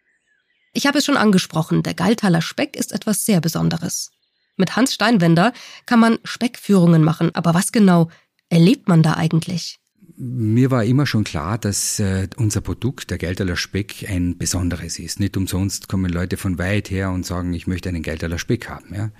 Ich 0.72 0.86
habe 0.86 0.98
es 0.98 1.04
schon 1.04 1.16
angesprochen, 1.16 1.82
der 1.82 1.94
Galtaler 1.94 2.42
Speck 2.42 2.76
ist 2.76 2.92
etwas 2.92 3.24
sehr 3.24 3.40
Besonderes. 3.40 4.10
Mit 4.56 4.76
Hans 4.76 4.94
Steinwender 4.94 5.52
kann 5.86 6.00
man 6.00 6.18
Speckführungen 6.24 7.02
machen, 7.02 7.34
aber 7.34 7.54
was 7.54 7.72
genau 7.72 8.10
erlebt 8.48 8.88
man 8.88 9.02
da 9.02 9.14
eigentlich? 9.14 9.78
Mir 10.16 10.70
war 10.70 10.84
immer 10.84 11.06
schon 11.06 11.24
klar, 11.24 11.58
dass 11.58 11.98
äh, 11.98 12.28
unser 12.36 12.60
Produkt, 12.60 13.10
der 13.10 13.18
Gelderler 13.18 13.56
Speck, 13.56 14.08
ein 14.08 14.38
besonderes 14.38 15.00
ist. 15.00 15.18
Nicht 15.18 15.36
umsonst 15.36 15.88
kommen 15.88 16.12
Leute 16.12 16.36
von 16.36 16.56
weit 16.56 16.88
her 16.88 17.10
und 17.10 17.26
sagen, 17.26 17.52
ich 17.52 17.66
möchte 17.66 17.88
einen 17.88 18.02
Gelderler 18.02 18.38
Speck 18.38 18.68
haben. 18.68 18.94
Ja. 18.94 19.10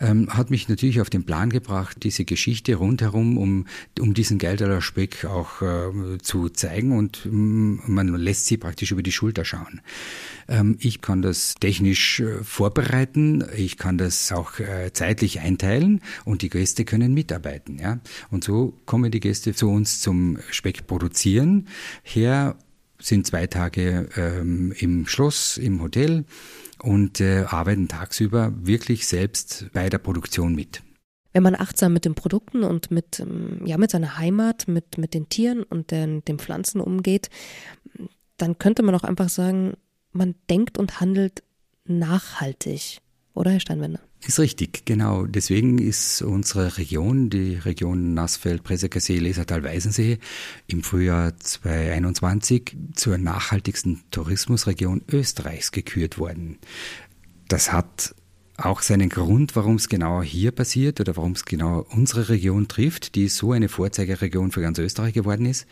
Ähm, 0.00 0.30
hat 0.30 0.50
mich 0.50 0.70
natürlich 0.70 1.02
auf 1.02 1.10
den 1.10 1.24
Plan 1.24 1.50
gebracht, 1.50 1.98
diese 2.02 2.24
Geschichte 2.24 2.76
rundherum, 2.76 3.36
um, 3.36 3.66
um 4.00 4.14
diesen 4.14 4.38
Gelderler 4.38 4.80
Speck 4.80 5.26
auch 5.26 5.60
äh, 5.60 6.18
zu 6.22 6.48
zeigen 6.48 6.96
und 6.96 7.26
mm, 7.30 7.80
man 7.88 8.08
lässt 8.14 8.46
sie 8.46 8.56
praktisch 8.56 8.90
über 8.90 9.02
die 9.02 9.12
Schulter 9.12 9.44
schauen. 9.44 9.82
Ähm, 10.52 10.76
ich 10.80 11.00
kann 11.00 11.22
das 11.22 11.54
technisch 11.54 12.20
äh, 12.20 12.44
vorbereiten, 12.44 13.42
ich 13.56 13.78
kann 13.78 13.96
das 13.96 14.30
auch 14.32 14.58
äh, 14.58 14.92
zeitlich 14.92 15.40
einteilen 15.40 16.02
und 16.26 16.42
die 16.42 16.50
Gäste 16.50 16.84
können 16.84 17.14
mitarbeiten. 17.14 17.78
Ja. 17.78 18.00
Und 18.30 18.44
so 18.44 18.74
kommen 18.84 19.10
die 19.10 19.20
Gäste 19.20 19.54
zu 19.54 19.70
uns 19.70 20.00
zum 20.00 20.38
Speck 20.50 20.86
produzieren. 20.86 21.68
Her 22.02 22.56
sind 23.00 23.26
zwei 23.26 23.46
Tage 23.46 24.08
ähm, 24.16 24.74
im 24.78 25.06
Schloss, 25.06 25.56
im 25.56 25.80
Hotel 25.80 26.26
und 26.82 27.20
äh, 27.20 27.44
arbeiten 27.48 27.88
tagsüber 27.88 28.52
wirklich 28.54 29.06
selbst 29.06 29.70
bei 29.72 29.88
der 29.88 29.98
Produktion 29.98 30.54
mit. 30.54 30.82
Wenn 31.32 31.44
man 31.44 31.54
achtsam 31.54 31.94
mit 31.94 32.04
den 32.04 32.14
Produkten 32.14 32.62
und 32.62 32.90
mit, 32.90 33.20
ähm, 33.20 33.62
ja, 33.64 33.78
mit 33.78 33.90
seiner 33.90 34.18
Heimat, 34.18 34.68
mit, 34.68 34.98
mit 34.98 35.14
den 35.14 35.30
Tieren 35.30 35.62
und 35.62 35.90
den, 35.90 36.22
den 36.26 36.38
Pflanzen 36.38 36.82
umgeht, 36.82 37.30
dann 38.36 38.58
könnte 38.58 38.82
man 38.82 38.94
auch 38.94 39.04
einfach 39.04 39.30
sagen, 39.30 39.78
man 40.12 40.34
denkt 40.48 40.78
und 40.78 41.00
handelt 41.00 41.42
nachhaltig. 41.84 42.98
Oder, 43.34 43.52
Herr 43.52 43.60
Steinwender? 43.60 44.00
Ist 44.24 44.38
richtig, 44.38 44.84
genau. 44.84 45.26
Deswegen 45.26 45.78
ist 45.78 46.22
unsere 46.22 46.76
Region, 46.78 47.28
die 47.28 47.54
Region 47.54 48.14
Nassfeld, 48.14 48.62
Pressekersee, 48.62 49.18
Lesertal, 49.18 49.64
Weisensee, 49.64 50.18
im 50.68 50.84
Frühjahr 50.84 51.36
2021 51.36 52.76
zur 52.94 53.18
nachhaltigsten 53.18 54.02
Tourismusregion 54.10 55.02
Österreichs 55.10 55.72
gekürt 55.72 56.18
worden. 56.18 56.58
Das 57.48 57.72
hat 57.72 58.14
auch 58.56 58.82
seinen 58.82 59.08
Grund, 59.08 59.56
warum 59.56 59.76
es 59.76 59.88
genau 59.88 60.22
hier 60.22 60.52
passiert 60.52 61.00
oder 61.00 61.16
warum 61.16 61.32
es 61.32 61.44
genau 61.44 61.84
unsere 61.90 62.28
Region 62.28 62.68
trifft, 62.68 63.16
die 63.16 63.28
so 63.28 63.50
eine 63.52 63.68
Vorzeigeregion 63.68 64.52
für 64.52 64.60
ganz 64.60 64.78
Österreich 64.78 65.14
geworden 65.14 65.46
ist, 65.46 65.66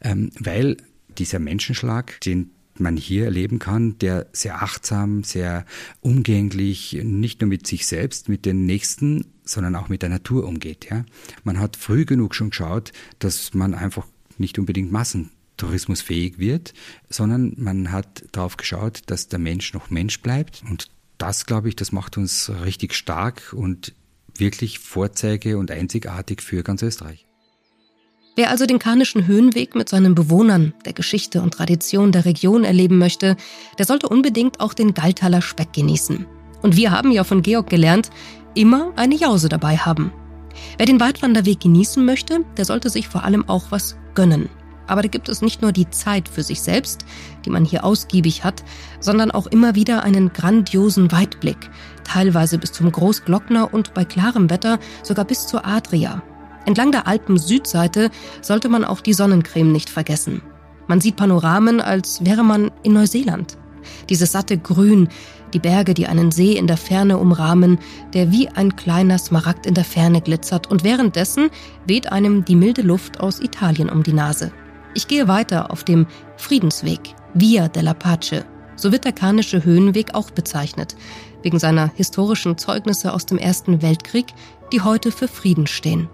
ähm, 0.00 0.30
weil 0.40 0.78
dieser 1.16 1.38
Menschenschlag, 1.38 2.20
den 2.22 2.50
man 2.78 2.96
hier 2.96 3.24
erleben 3.26 3.58
kann, 3.58 3.98
der 3.98 4.26
sehr 4.32 4.62
achtsam, 4.62 5.24
sehr 5.24 5.64
umgänglich, 6.00 6.98
nicht 7.02 7.40
nur 7.40 7.48
mit 7.48 7.66
sich 7.66 7.86
selbst, 7.86 8.28
mit 8.28 8.44
den 8.46 8.66
Nächsten, 8.66 9.26
sondern 9.44 9.76
auch 9.76 9.88
mit 9.88 10.02
der 10.02 10.08
Natur 10.08 10.46
umgeht. 10.46 10.88
Ja? 10.90 11.04
Man 11.44 11.58
hat 11.58 11.76
früh 11.76 12.04
genug 12.04 12.34
schon 12.34 12.50
geschaut, 12.50 12.92
dass 13.18 13.54
man 13.54 13.74
einfach 13.74 14.06
nicht 14.38 14.58
unbedingt 14.58 14.90
massentourismusfähig 14.90 16.38
wird, 16.38 16.74
sondern 17.08 17.54
man 17.56 17.92
hat 17.92 18.24
darauf 18.32 18.56
geschaut, 18.56 19.02
dass 19.06 19.28
der 19.28 19.38
Mensch 19.38 19.72
noch 19.74 19.90
Mensch 19.90 20.20
bleibt. 20.20 20.62
Und 20.68 20.90
das, 21.18 21.46
glaube 21.46 21.68
ich, 21.68 21.76
das 21.76 21.92
macht 21.92 22.18
uns 22.18 22.50
richtig 22.64 22.94
stark 22.94 23.52
und 23.52 23.94
wirklich 24.36 24.80
Vorzeige 24.80 25.58
und 25.58 25.70
einzigartig 25.70 26.42
für 26.42 26.62
ganz 26.62 26.82
Österreich. 26.82 27.26
Wer 28.36 28.50
also 28.50 28.66
den 28.66 28.80
Karnischen 28.80 29.28
Höhenweg 29.28 29.76
mit 29.76 29.88
seinen 29.88 30.16
Bewohnern, 30.16 30.74
der 30.84 30.92
Geschichte 30.92 31.40
und 31.40 31.54
Tradition 31.54 32.10
der 32.10 32.24
Region 32.24 32.64
erleben 32.64 32.98
möchte, 32.98 33.36
der 33.78 33.86
sollte 33.86 34.08
unbedingt 34.08 34.58
auch 34.58 34.74
den 34.74 34.92
Galtaler 34.92 35.40
Speck 35.40 35.72
genießen. 35.72 36.26
Und 36.60 36.76
wir 36.76 36.90
haben 36.90 37.12
ja 37.12 37.22
von 37.22 37.42
Georg 37.42 37.70
gelernt, 37.70 38.10
immer 38.54 38.92
eine 38.96 39.14
Jause 39.14 39.48
dabei 39.48 39.76
haben. 39.76 40.12
Wer 40.78 40.86
den 40.86 40.98
Weitwanderweg 40.98 41.60
genießen 41.60 42.04
möchte, 42.04 42.40
der 42.56 42.64
sollte 42.64 42.90
sich 42.90 43.06
vor 43.06 43.22
allem 43.22 43.48
auch 43.48 43.66
was 43.70 43.96
gönnen. 44.14 44.48
Aber 44.88 45.02
da 45.02 45.08
gibt 45.08 45.28
es 45.28 45.40
nicht 45.40 45.62
nur 45.62 45.70
die 45.70 45.88
Zeit 45.90 46.28
für 46.28 46.42
sich 46.42 46.60
selbst, 46.60 47.04
die 47.44 47.50
man 47.50 47.64
hier 47.64 47.84
ausgiebig 47.84 48.42
hat, 48.42 48.64
sondern 48.98 49.30
auch 49.30 49.46
immer 49.46 49.76
wieder 49.76 50.02
einen 50.02 50.32
grandiosen 50.32 51.12
Weitblick, 51.12 51.70
teilweise 52.02 52.58
bis 52.58 52.72
zum 52.72 52.90
Großglockner 52.90 53.72
und 53.72 53.94
bei 53.94 54.04
klarem 54.04 54.50
Wetter 54.50 54.80
sogar 55.04 55.24
bis 55.24 55.46
zur 55.46 55.64
Adria, 55.64 56.22
Entlang 56.66 56.92
der 56.92 57.06
Alpen-Südseite 57.06 58.10
sollte 58.40 58.68
man 58.68 58.84
auch 58.84 59.00
die 59.00 59.12
Sonnencreme 59.12 59.70
nicht 59.70 59.90
vergessen. 59.90 60.42
Man 60.86 61.00
sieht 61.00 61.16
Panoramen, 61.16 61.80
als 61.80 62.24
wäre 62.24 62.42
man 62.42 62.70
in 62.82 62.94
Neuseeland. 62.94 63.58
Dieses 64.08 64.32
satte 64.32 64.58
Grün, 64.58 65.08
die 65.52 65.58
Berge, 65.58 65.94
die 65.94 66.06
einen 66.06 66.32
See 66.32 66.52
in 66.52 66.66
der 66.66 66.76
Ferne 66.76 67.18
umrahmen, 67.18 67.78
der 68.12 68.32
wie 68.32 68.48
ein 68.48 68.76
kleiner 68.76 69.18
Smaragd 69.18 69.66
in 69.66 69.74
der 69.74 69.84
Ferne 69.84 70.20
glitzert 70.20 70.70
und 70.70 70.84
währenddessen 70.84 71.50
weht 71.86 72.10
einem 72.10 72.44
die 72.44 72.56
milde 72.56 72.82
Luft 72.82 73.20
aus 73.20 73.40
Italien 73.40 73.88
um 73.88 74.02
die 74.02 74.12
Nase. 74.12 74.52
Ich 74.94 75.06
gehe 75.06 75.28
weiter 75.28 75.70
auf 75.70 75.84
dem 75.84 76.06
Friedensweg, 76.36 77.00
Via 77.34 77.68
della 77.68 77.94
Pace. 77.94 78.44
So 78.76 78.90
wird 78.90 79.04
der 79.04 79.12
Karnische 79.12 79.64
Höhenweg 79.64 80.14
auch 80.14 80.30
bezeichnet, 80.30 80.96
wegen 81.42 81.58
seiner 81.58 81.92
historischen 81.94 82.58
Zeugnisse 82.58 83.12
aus 83.12 83.26
dem 83.26 83.38
Ersten 83.38 83.82
Weltkrieg, 83.82 84.26
die 84.72 84.80
heute 84.80 85.12
für 85.12 85.28
Frieden 85.28 85.66
stehen. 85.66 86.08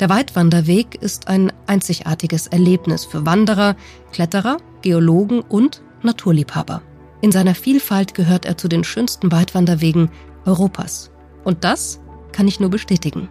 Der 0.00 0.08
Weitwanderweg 0.08 0.96
ist 1.00 1.28
ein 1.28 1.52
einzigartiges 1.66 2.46
Erlebnis 2.46 3.04
für 3.04 3.26
Wanderer, 3.26 3.76
Kletterer, 4.12 4.58
Geologen 4.82 5.40
und 5.40 5.82
Naturliebhaber. 6.02 6.82
In 7.20 7.32
seiner 7.32 7.54
Vielfalt 7.54 8.14
gehört 8.14 8.44
er 8.44 8.56
zu 8.56 8.68
den 8.68 8.84
schönsten 8.84 9.32
Weitwanderwegen 9.32 10.10
Europas. 10.44 11.10
Und 11.44 11.64
das 11.64 12.00
kann 12.32 12.46
ich 12.46 12.60
nur 12.60 12.70
bestätigen. 12.70 13.28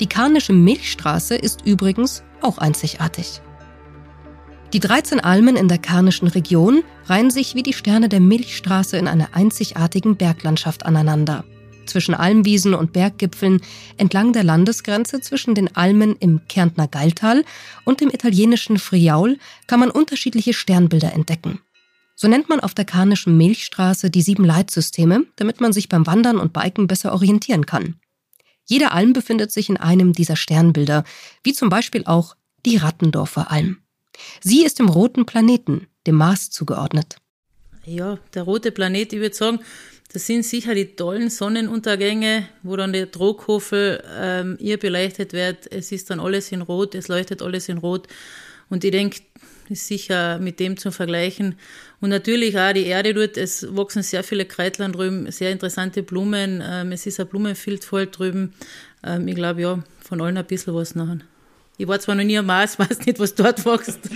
Die 0.00 0.06
Karnische 0.06 0.52
Milchstraße 0.52 1.34
ist 1.34 1.64
übrigens 1.64 2.22
auch 2.40 2.58
einzigartig. 2.58 3.40
Die 4.72 4.80
13 4.80 5.20
Almen 5.20 5.56
in 5.56 5.68
der 5.68 5.78
Karnischen 5.78 6.28
Region 6.28 6.82
reihen 7.06 7.30
sich 7.30 7.54
wie 7.54 7.62
die 7.62 7.72
Sterne 7.72 8.08
der 8.08 8.20
Milchstraße 8.20 8.98
in 8.98 9.08
einer 9.08 9.30
einzigartigen 9.32 10.16
Berglandschaft 10.16 10.84
aneinander 10.84 11.44
zwischen 11.88 12.14
Almwiesen 12.14 12.74
und 12.74 12.92
Berggipfeln 12.92 13.60
entlang 13.96 14.32
der 14.32 14.44
Landesgrenze 14.44 15.20
zwischen 15.20 15.54
den 15.54 15.74
Almen 15.76 16.16
im 16.16 16.42
Kärntner 16.48 16.88
Galltal 16.88 17.44
und 17.84 18.00
dem 18.00 18.10
italienischen 18.10 18.78
Friaul 18.78 19.38
kann 19.66 19.80
man 19.80 19.90
unterschiedliche 19.90 20.52
Sternbilder 20.52 21.12
entdecken. 21.12 21.60
So 22.14 22.26
nennt 22.26 22.48
man 22.48 22.60
auf 22.60 22.74
der 22.74 22.84
Karnischen 22.84 23.36
Milchstraße 23.36 24.10
die 24.10 24.22
sieben 24.22 24.44
Leitsysteme, 24.44 25.24
damit 25.36 25.60
man 25.60 25.72
sich 25.72 25.88
beim 25.88 26.06
Wandern 26.06 26.38
und 26.38 26.52
Biken 26.52 26.88
besser 26.88 27.12
orientieren 27.12 27.64
kann. 27.64 27.94
Jede 28.64 28.92
Alm 28.92 29.12
befindet 29.12 29.52
sich 29.52 29.68
in 29.68 29.76
einem 29.76 30.12
dieser 30.12 30.36
Sternbilder, 30.36 31.04
wie 31.42 31.52
zum 31.52 31.68
Beispiel 31.68 32.04
auch 32.06 32.36
die 32.66 32.76
Rattendorfer 32.76 33.50
Alm. 33.50 33.78
Sie 34.40 34.64
ist 34.64 34.78
dem 34.78 34.88
roten 34.88 35.26
Planeten, 35.26 35.86
dem 36.06 36.16
Mars, 36.16 36.50
zugeordnet. 36.50 37.16
Ja, 37.86 38.18
der 38.34 38.42
rote 38.42 38.70
Planet, 38.72 39.12
ich 39.12 39.20
würde 39.20 39.34
sagen, 39.34 39.60
das 40.12 40.26
sind 40.26 40.44
sicher 40.44 40.74
die 40.74 40.96
tollen 40.96 41.28
Sonnenuntergänge, 41.28 42.48
wo 42.62 42.76
dann 42.76 42.92
der 42.92 43.06
Droghofel 43.06 44.02
ähm, 44.18 44.56
ihr 44.58 44.78
beleuchtet 44.78 45.32
wird. 45.34 45.70
Es 45.70 45.92
ist 45.92 46.08
dann 46.10 46.18
alles 46.18 46.50
in 46.50 46.62
Rot, 46.62 46.94
es 46.94 47.08
leuchtet 47.08 47.42
alles 47.42 47.68
in 47.68 47.78
Rot. 47.78 48.06
Und 48.70 48.84
ich 48.84 48.90
denke, 48.90 49.20
ist 49.68 49.86
sicher 49.86 50.38
mit 50.38 50.60
dem 50.60 50.76
zu 50.76 50.90
vergleichen. 50.90 51.56
Und 52.00 52.10
natürlich 52.10 52.58
auch 52.58 52.72
die 52.72 52.86
Erde 52.86 53.14
dort, 53.14 53.36
es 53.36 53.66
wachsen 53.76 54.02
sehr 54.02 54.24
viele 54.24 54.46
Kreitlern 54.46 54.92
drüben, 54.92 55.30
sehr 55.30 55.50
interessante 55.50 56.02
Blumen, 56.02 56.62
ähm, 56.64 56.92
es 56.92 57.06
ist 57.06 57.20
ein 57.20 57.26
Blumenfeld 57.26 57.84
voll 57.84 58.06
drüben. 58.06 58.54
Ähm, 59.04 59.28
ich 59.28 59.34
glaube, 59.34 59.60
ja, 59.60 59.82
von 60.00 60.20
allen 60.20 60.38
ein 60.38 60.46
bisschen 60.46 60.74
was 60.74 60.94
nachher. 60.94 61.18
Ich 61.76 61.86
war 61.86 62.00
zwar 62.00 62.14
noch 62.14 62.24
nie 62.24 62.38
am 62.38 62.46
Mars, 62.46 62.78
weiß 62.78 63.04
nicht, 63.06 63.18
was 63.18 63.34
dort 63.34 63.64
wächst. 63.64 64.00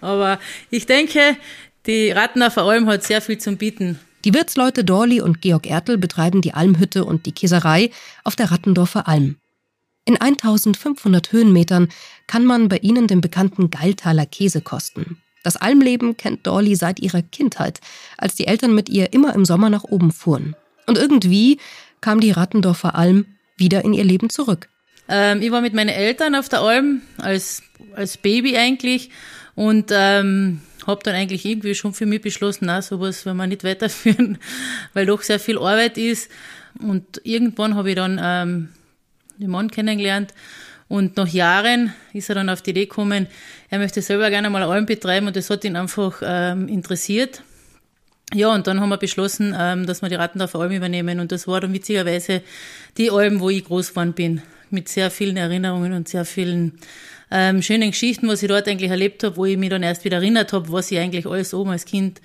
Aber 0.00 0.38
ich 0.70 0.86
denke, 0.86 1.36
die 1.86 2.10
Rattener 2.10 2.56
Alm 2.56 2.86
hat 2.86 3.04
sehr 3.04 3.20
viel 3.20 3.38
zum 3.38 3.56
Bieten. 3.56 3.98
Die 4.24 4.32
Wirtsleute 4.32 4.84
Dorli 4.84 5.20
und 5.20 5.42
Georg 5.42 5.66
Ertel 5.66 5.98
betreiben 5.98 6.40
die 6.40 6.54
Almhütte 6.54 7.04
und 7.04 7.26
die 7.26 7.32
Käserei 7.32 7.90
auf 8.24 8.36
der 8.36 8.50
Rattendorfer 8.50 9.06
Alm. 9.06 9.36
In 10.06 10.20
1500 10.20 11.32
Höhenmetern 11.32 11.88
kann 12.26 12.44
man 12.44 12.68
bei 12.68 12.78
ihnen 12.78 13.06
den 13.06 13.20
bekannten 13.20 13.70
Geiltaler 13.70 14.26
Käse 14.26 14.60
kosten. 14.60 15.18
Das 15.42 15.56
Almleben 15.56 16.16
kennt 16.16 16.46
Dorli 16.46 16.74
seit 16.74 17.00
ihrer 17.00 17.22
Kindheit, 17.22 17.80
als 18.16 18.34
die 18.34 18.46
Eltern 18.46 18.74
mit 18.74 18.88
ihr 18.88 19.12
immer 19.12 19.34
im 19.34 19.44
Sommer 19.44 19.68
nach 19.68 19.84
oben 19.84 20.10
fuhren. 20.10 20.56
Und 20.86 20.96
irgendwie 20.96 21.58
kam 22.00 22.20
die 22.20 22.30
Rattendorfer 22.30 22.94
Alm 22.94 23.26
wieder 23.56 23.84
in 23.84 23.92
ihr 23.92 24.04
Leben 24.04 24.30
zurück. 24.30 24.68
Ähm, 25.08 25.42
ich 25.42 25.50
war 25.50 25.60
mit 25.60 25.74
meinen 25.74 25.90
Eltern 25.90 26.34
auf 26.34 26.48
der 26.48 26.60
Alm, 26.60 27.02
als, 27.18 27.62
als 27.94 28.16
Baby 28.16 28.56
eigentlich, 28.56 29.10
und 29.54 29.90
ähm, 29.92 30.60
habe 30.86 31.02
dann 31.02 31.14
eigentlich 31.14 31.44
irgendwie 31.44 31.74
schon 31.74 31.94
für 31.94 32.06
mich 32.06 32.20
beschlossen, 32.20 32.66
na 32.66 32.82
sowas 32.82 33.26
wenn 33.26 33.36
wir 33.36 33.46
nicht 33.46 33.64
weiterführen, 33.64 34.38
weil 34.94 35.06
doch 35.06 35.22
sehr 35.22 35.40
viel 35.40 35.58
Arbeit 35.58 35.98
ist. 35.98 36.30
Und 36.80 37.20
irgendwann 37.24 37.74
habe 37.76 37.90
ich 37.90 37.96
dann 37.96 38.20
ähm, 38.22 38.68
den 39.38 39.50
Mann 39.50 39.70
kennengelernt 39.70 40.34
und 40.88 41.16
nach 41.16 41.28
Jahren 41.28 41.92
ist 42.12 42.28
er 42.28 42.34
dann 42.34 42.48
auf 42.48 42.62
die 42.62 42.70
Idee 42.70 42.86
gekommen, 42.86 43.26
er 43.70 43.78
möchte 43.78 44.02
selber 44.02 44.30
gerne 44.30 44.50
mal 44.50 44.62
Alm 44.62 44.86
betreiben 44.86 45.26
und 45.26 45.36
das 45.36 45.50
hat 45.50 45.64
ihn 45.64 45.76
einfach 45.76 46.20
ähm, 46.22 46.68
interessiert. 46.68 47.42
Ja, 48.32 48.52
und 48.52 48.66
dann 48.66 48.80
haben 48.80 48.88
wir 48.88 48.96
beschlossen, 48.96 49.54
ähm, 49.58 49.86
dass 49.86 50.02
wir 50.02 50.08
die 50.08 50.14
Rattendorfer 50.14 50.60
Alm 50.60 50.72
übernehmen 50.72 51.20
und 51.20 51.32
das 51.32 51.46
war 51.46 51.60
dann 51.60 51.72
witzigerweise 51.72 52.42
die 52.96 53.10
Alm, 53.10 53.40
wo 53.40 53.50
ich 53.50 53.64
groß 53.64 53.90
geworden 53.90 54.12
bin, 54.12 54.42
mit 54.74 54.88
sehr 54.88 55.10
vielen 55.10 55.36
Erinnerungen 55.36 55.92
und 55.92 56.08
sehr 56.08 56.24
vielen 56.24 56.78
ähm, 57.30 57.62
schönen 57.62 57.90
Geschichten, 57.90 58.28
was 58.28 58.42
ich 58.42 58.48
dort 58.48 58.68
eigentlich 58.68 58.90
erlebt 58.90 59.24
habe, 59.24 59.36
wo 59.36 59.46
ich 59.46 59.56
mich 59.56 59.70
dann 59.70 59.82
erst 59.82 60.04
wieder 60.04 60.18
erinnert 60.18 60.52
habe, 60.52 60.70
was 60.70 60.90
ich 60.90 60.98
eigentlich 60.98 61.26
alles 61.26 61.54
oben 61.54 61.70
als 61.70 61.84
Kind 61.84 62.20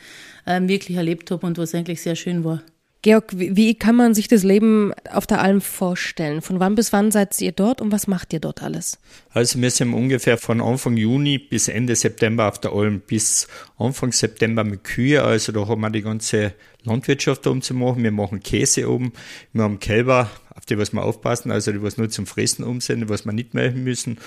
ähm, 0.46 0.68
wirklich 0.68 0.98
erlebt 0.98 1.32
habe 1.32 1.46
und 1.46 1.58
was 1.58 1.74
eigentlich 1.74 2.02
sehr 2.02 2.16
schön 2.16 2.44
war. 2.44 2.62
Georg, 3.02 3.28
wie 3.32 3.76
kann 3.76 3.96
man 3.96 4.14
sich 4.14 4.28
das 4.28 4.44
Leben 4.44 4.92
auf 5.10 5.26
der 5.26 5.42
Alm 5.42 5.62
vorstellen? 5.62 6.42
Von 6.42 6.60
wann 6.60 6.76
bis 6.76 6.92
wann 6.92 7.12
seid 7.12 7.40
ihr 7.40 7.54
dort 7.54 7.80
und 7.80 7.94
was 7.94 8.08
macht 8.08 8.34
ihr 8.34 8.42
dort 8.42 8.62
alles? 8.62 8.98
Also 9.30 9.62
wir 9.62 9.72
sind 9.72 9.94
ungefähr 9.94 10.38
von 10.38 10.60
Anfang 10.60 10.98
Juni 10.98 11.38
bis 11.38 11.70
Ende 11.70 11.96
September 11.96 12.50
auf 12.50 12.60
der 12.60 12.74
Alm, 12.74 13.00
bis 13.00 13.48
Anfang 13.78 14.12
September 14.12 14.66
mit 14.66 14.84
Kühe. 14.84 15.24
Also 15.24 15.54
da 15.54 15.66
haben 15.66 15.80
wir 15.80 15.90
die 15.92 16.02
ganze 16.02 16.54
Landwirtschaft 16.84 17.48
oben 17.48 17.62
zu 17.62 17.74
machen. 17.74 18.04
Wir 18.04 18.12
machen 18.12 18.42
Käse 18.42 18.90
oben. 18.90 19.14
Wir 19.54 19.64
haben 19.64 19.80
Kälber, 19.80 20.30
auf 20.54 20.66
die 20.66 20.78
was 20.78 20.92
wir 20.92 21.02
aufpassen, 21.02 21.52
also 21.52 21.72
die 21.72 21.82
was 21.82 21.98
nur 21.98 22.10
zum 22.10 22.26
Fressen 22.26 22.66
um 22.66 22.82
sind, 22.82 23.08
was 23.08 23.24
wir 23.24 23.32
nicht 23.32 23.54
melden 23.54 23.82
müssen. 23.82 24.20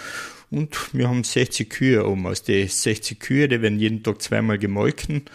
Und 0.50 0.95
wir 0.95 1.11
haben 1.11 1.25
60 1.25 1.69
Kühe 1.69 2.07
oben. 2.07 2.26
Aus 2.26 2.43
den 2.43 2.69
60 2.69 3.21
Kühe, 3.21 3.49
die 3.49 3.61
werden 3.61 3.79
jeden 3.79 4.02
Tag 4.02 4.23
zweimal 4.23 4.59
gemolken. 4.59 5.26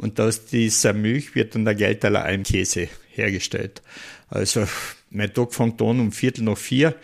Und 0.00 0.18
aus 0.18 0.46
dieser 0.46 0.94
Milch 0.94 1.34
wird 1.34 1.54
dann 1.54 1.66
der 1.66 1.74
Geldtaler 1.74 2.24
Almkäse 2.24 2.88
hergestellt. 3.10 3.82
Also 4.28 4.66
mein 5.10 5.34
Tag 5.34 5.52
fängt 5.52 5.82
an 5.82 6.00
um 6.00 6.10
Viertel 6.10 6.44
nach 6.44 6.56
vier. 6.56 6.94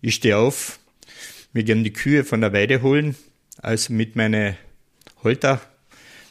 Ich 0.00 0.14
stehe 0.14 0.38
auf. 0.38 0.78
Wir 1.52 1.62
gehen 1.62 1.84
die 1.84 1.92
Kühe 1.92 2.24
von 2.24 2.40
der 2.40 2.54
Weide 2.54 2.80
holen. 2.80 3.16
Also 3.60 3.92
mit 3.92 4.16
meinen 4.16 4.56
Holter, 5.22 5.60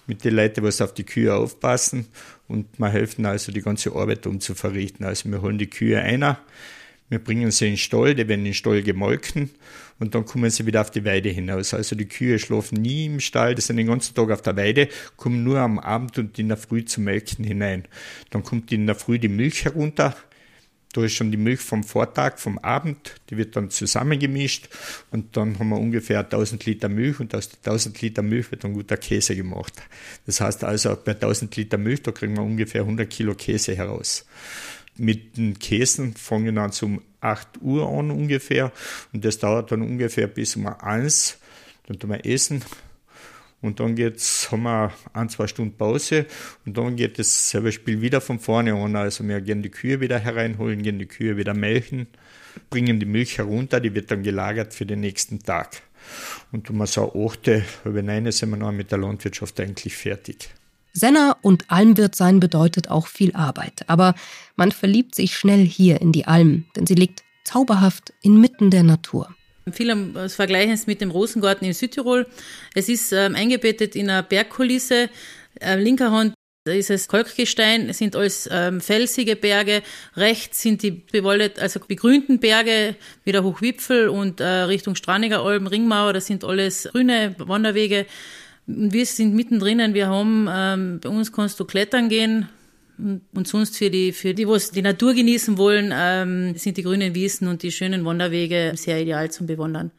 mit 0.08 0.24
den 0.24 0.36
Leuten, 0.36 0.64
die 0.68 0.84
auf 0.84 0.94
die 0.96 1.04
Kühe 1.04 1.36
aufpassen. 1.36 2.08
Und 2.48 2.66
wir 2.80 2.90
helfen 2.90 3.28
also 3.28 3.52
die 3.52 3.62
ganze 3.62 3.92
Arbeit 3.94 4.26
um 4.26 4.40
zu 4.40 4.56
verrichten. 4.56 5.04
Also 5.04 5.30
wir 5.30 5.44
holen 5.44 5.60
die 5.60 5.70
Kühe 5.70 6.02
einer 6.02 6.40
wir 7.10 7.20
bringen 7.20 7.52
sie 7.52 7.66
in 7.66 7.72
den 7.74 7.78
Stall, 7.78 8.16
die 8.16 8.28
werden 8.28 8.42
in 8.42 8.46
den 8.46 8.54
Stall 8.54 8.84
gemolken 8.84 9.50
und 10.00 10.14
dann 10.14 10.26
kommen 10.26 10.50
sie 10.50 10.66
wieder 10.66 10.82
auf 10.82 10.92
die 10.92 11.06
Weide 11.06 11.30
hinaus. 11.30 11.74
Also 11.74 11.96
die 11.96 12.08
Kühe 12.08 12.38
schlafen 12.38 12.82
nie 12.82 13.06
im 13.06 13.20
Stall, 13.20 13.56
die 13.56 13.62
sind 13.62 13.78
den 13.78 13.88
ganzen 13.88 14.14
Tag 14.14 14.30
auf 14.32 14.42
der 14.42 14.58
Weide, 14.58 14.90
kommen 15.16 15.44
nur 15.44 15.60
am 15.60 15.80
Abend 15.80 16.17
und 16.17 16.38
in 16.38 16.50
der 16.50 16.58
Früh 16.58 16.84
zum 16.84 17.06
Melken 17.06 17.46
hinein. 17.46 17.86
Dann 18.30 18.43
kommt 18.43 18.72
in 18.72 18.86
der 18.86 18.96
Früh 18.96 19.20
die 19.20 19.30
Milch 19.30 19.63
herunter, 19.63 20.15
da 20.93 21.04
ist 21.04 21.13
schon 21.13 21.32
die 21.32 21.38
Milch 21.38 21.60
vom 21.60 21.84
Vortag, 21.84 22.39
vom 22.39 22.58
Abend, 22.60 23.15
die 23.30 23.38
wird 23.38 23.56
dann 23.56 23.70
zusammengemischt 23.70 24.70
und 25.12 25.38
dann 25.38 25.60
haben 25.60 25.70
wir 25.70 25.78
ungefähr 25.78 26.20
1000 26.20 26.65
Liter 26.65 26.89
Milch 26.89 27.20
und 27.20 27.36
aus 27.36 27.50
den 27.50 27.58
1000 27.58 28.02
Liter 28.02 28.22
Milch 28.22 28.52
wird 28.52 28.63
dann 28.63 28.74
guter 28.74 28.98
Käse 28.98 29.36
gemacht. 29.36 29.74
Das 30.26 30.41
heißt 30.41 30.63
also, 30.63 30.98
bei 31.04 31.12
1000 31.12 31.56
Liter 31.56 31.78
Milch, 31.78 32.02
da 32.02 32.12
kriegen 32.12 32.36
wir 32.36 32.43
ungefähr 32.43 32.82
100 32.82 33.10
Kilo 33.10 33.36
Käse 33.36 33.76
heraus 33.76 34.26
mit 34.98 35.38
den 35.38 35.60
Käsen 35.60 36.14
fangen 36.14 36.56
dann 36.56 36.72
um 36.82 37.02
8 37.22 37.62
Uhr 37.62 37.88
an 37.88 38.12
ungefähr 38.12 38.72
und 39.14 39.26
das 39.26 39.40
dauert 39.40 39.72
dann 39.72 39.82
ungefähr 39.82 40.28
bis 40.28 40.56
um 40.56 40.68
1. 40.68 41.40
Dann 41.88 42.00
tun 42.00 42.10
wir 42.10 42.26
essen 42.26 42.64
und 43.62 43.80
dann 43.80 43.96
geht's, 43.96 44.52
haben 44.52 44.64
wir 44.64 44.94
ein, 45.14 45.30
zwei 45.30 45.48
Stunden 45.48 45.76
Pause 45.78 46.26
und 46.66 46.78
dann 46.78 46.96
geht 46.96 47.18
das 47.18 47.50
selbe 47.50 47.72
Spiel 47.72 48.02
wieder 48.02 48.22
von 48.22 48.40
vorne 48.40 48.74
an. 48.74 48.96
Also 48.96 49.28
wir 49.28 49.42
gehen 49.42 49.64
die 49.64 49.72
Kühe 49.72 50.00
wieder 50.00 50.20
hereinholen, 50.20 50.84
gehen 50.84 51.00
die 51.00 51.08
Kühe 51.08 51.38
wieder 51.38 51.54
melken, 51.54 52.08
bringen 52.70 53.00
die 53.00 53.06
Milch 53.06 53.38
herunter, 53.38 53.80
die 53.80 53.96
wird 53.96 54.12
dann 54.12 54.24
gelagert 54.24 54.74
für 54.74 54.86
den 54.86 55.00
nächsten 55.00 55.40
Tag. 55.40 55.82
Und 56.52 56.70
um 56.70 56.86
so 56.86 57.14
achte, 57.26 57.66
halb 57.84 58.04
neun 58.04 58.32
sind 58.32 58.50
wir 58.52 58.58
noch 58.58 58.72
mit 58.72 58.92
der 58.92 59.00
Landwirtschaft 59.00 59.60
eigentlich 59.60 59.96
fertig. 59.96 60.50
Senner 60.98 61.38
und 61.42 61.66
Almwirt 61.70 62.16
sein 62.16 62.40
bedeutet 62.40 62.90
auch 62.90 63.08
viel 63.08 63.36
Arbeit. 63.36 63.84
Aber 63.88 64.16
man 64.56 64.72
verliebt 64.72 65.16
sich 65.16 65.38
schnell 65.38 65.64
hier 65.66 66.02
in 66.02 66.12
die 66.12 66.26
Alm, 66.26 66.66
denn 66.76 66.88
sie 66.88 66.96
liegt 66.96 67.24
zauberhaft 67.44 68.14
inmitten 68.22 68.72
der 68.72 68.84
Natur. 68.84 69.30
Viele 69.72 70.30
vergleichen 70.30 70.74
es 70.74 70.88
mit 70.88 71.02
dem 71.02 71.12
Rosengarten 71.12 71.68
in 71.68 71.74
Südtirol. 71.74 72.26
Es 72.74 72.90
ist 72.90 73.12
ähm, 73.12 73.36
eingebettet 73.36 73.96
in 73.96 74.10
einer 74.10 74.24
Bergkulisse. 74.24 75.10
Äh, 75.60 75.76
linker 75.76 76.12
Hand 76.12 76.34
ist 76.66 76.90
es 76.90 77.08
Kalkgestein, 77.08 77.90
es 77.90 77.98
sind 78.00 78.16
alles 78.16 78.50
ähm, 78.52 78.82
felsige 78.82 79.36
Berge. 79.36 79.84
Rechts 80.16 80.62
sind 80.62 80.84
die 80.84 80.92
bewoldet, 80.92 81.60
also 81.60 81.80
begrünten 81.80 82.40
Berge, 82.40 82.96
wieder 83.24 83.44
Hochwipfel 83.44 84.10
und 84.10 84.42
äh, 84.42 84.46
Richtung 84.46 84.96
Straniger 84.96 85.44
Alm, 85.44 85.68
Ringmauer, 85.68 86.14
das 86.14 86.26
sind 86.26 86.44
alles 86.44 86.90
grüne 86.92 87.36
Wanderwege. 87.38 88.06
Und 88.67 88.93
wir 88.93 89.06
sind 89.06 89.34
mittendrin, 89.34 89.93
wir 89.93 90.08
haben, 90.08 90.47
ähm, 90.51 90.99
bei 91.01 91.10
uns 91.10 91.32
kannst 91.32 91.60
du 91.60 91.65
klettern 91.65 92.10
gehen, 92.10 92.47
und 92.97 93.47
sonst 93.47 93.77
für 93.77 93.89
die, 93.89 94.12
für 94.12 94.34
die, 94.34 94.47
was 94.47 94.71
die 94.71 94.82
Natur 94.82 95.13
genießen 95.13 95.58
wollen, 95.58 95.93
ähm, 95.95 96.56
sind 96.56 96.77
die 96.77 96.84
grünen 96.84 97.13
Wiesen 97.13 97.47
und 97.47 97.62
die 97.63 97.71
schönen 97.71 98.06
Wanderwege 98.06 98.73
sehr 98.75 99.01
ideal 99.01 99.30
zum 99.30 99.45
Bewandern. 99.45 99.91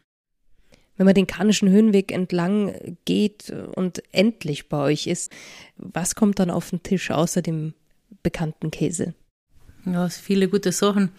Wenn 0.96 1.07
man 1.07 1.14
den 1.14 1.28
Karnischen 1.28 1.70
Höhenweg 1.70 2.11
entlang 2.11 2.96
geht 3.04 3.52
und 3.76 4.02
endlich 4.11 4.68
bei 4.68 4.78
euch 4.78 5.07
ist, 5.07 5.33
was 5.76 6.16
kommt 6.16 6.40
dann 6.40 6.50
auf 6.50 6.70
den 6.70 6.83
Tisch 6.83 7.12
außer 7.12 7.40
dem 7.40 7.74
bekannten 8.24 8.72
Käse? 8.72 9.14
Ja, 9.87 10.09
viele 10.09 10.48
gute 10.48 10.72
Sachen. 10.72 11.11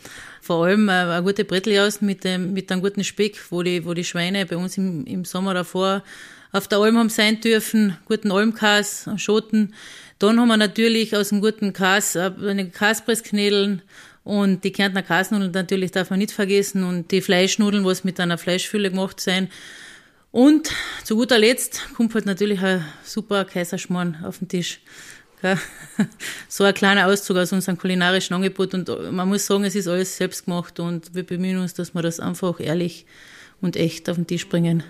Vor 0.41 0.65
allem 0.65 0.89
äh, 0.89 0.91
eine 0.91 1.23
gute 1.23 1.45
Bretteljaus 1.45 2.01
mit 2.01 2.25
dem, 2.25 2.51
mit 2.53 2.69
einem 2.71 2.81
guten 2.81 3.05
Speck, 3.05 3.39
wo 3.51 3.63
die, 3.63 3.85
wo 3.85 3.93
die 3.93 4.03
Schweine 4.03 4.45
bei 4.45 4.57
uns 4.57 4.77
im, 4.77 5.05
im 5.05 5.23
Sommer 5.23 5.53
davor 5.53 6.03
auf 6.51 6.67
der 6.67 6.79
Alm 6.79 6.97
haben 6.97 7.09
sein 7.09 7.41
dürfen, 7.41 7.97
guten 8.05 8.31
Almkas, 8.31 9.09
Schoten. 9.17 9.73
Dann 10.17 10.39
haben 10.39 10.47
wir 10.47 10.57
natürlich 10.57 11.15
aus 11.15 11.29
dem 11.29 11.41
guten 11.41 11.73
Kas 11.73 12.15
äh, 12.15 12.31
eine 12.41 12.69
Kaspressknädeln 12.69 13.81
und 14.23 14.63
die 14.63 14.71
Kärntner 14.71 15.01
Kasnudeln 15.01 15.51
natürlich 15.51 15.91
darf 15.91 16.09
man 16.09 16.19
nicht 16.19 16.31
vergessen 16.31 16.83
und 16.83 17.11
die 17.11 17.21
Fleischnudeln, 17.21 17.85
was 17.85 18.03
mit 18.03 18.19
einer 18.19 18.37
Fleischfülle 18.37 18.91
gemacht 18.91 19.19
sein. 19.19 19.49
Und 20.31 20.69
zu 21.03 21.15
guter 21.15 21.39
Letzt 21.39 21.81
kommt 21.95 22.13
halt 22.13 22.25
natürlich 22.25 22.61
ein 22.61 22.85
super 23.03 23.45
Kaiserschmarrn 23.45 24.23
auf 24.23 24.39
den 24.39 24.47
Tisch. 24.47 24.81
So 26.49 26.65
ein 26.65 26.73
kleiner 26.73 27.07
Auszug 27.07 27.37
aus 27.37 27.53
unserem 27.53 27.77
kulinarischen 27.77 28.35
Angebot 28.35 28.73
und 28.73 28.89
man 29.11 29.27
muss 29.27 29.45
sagen, 29.45 29.63
es 29.63 29.73
ist 29.75 29.87
alles 29.87 30.17
selbst 30.17 30.45
gemacht 30.45 30.79
und 30.81 31.15
wir 31.15 31.23
bemühen 31.23 31.59
uns, 31.59 31.73
dass 31.73 31.93
wir 31.93 32.01
das 32.01 32.19
einfach 32.19 32.59
ehrlich 32.59 33.05
und 33.61 33.77
echt 33.77 34.09
auf 34.09 34.17
den 34.17 34.27
Tisch 34.27 34.49
bringen. 34.49 34.83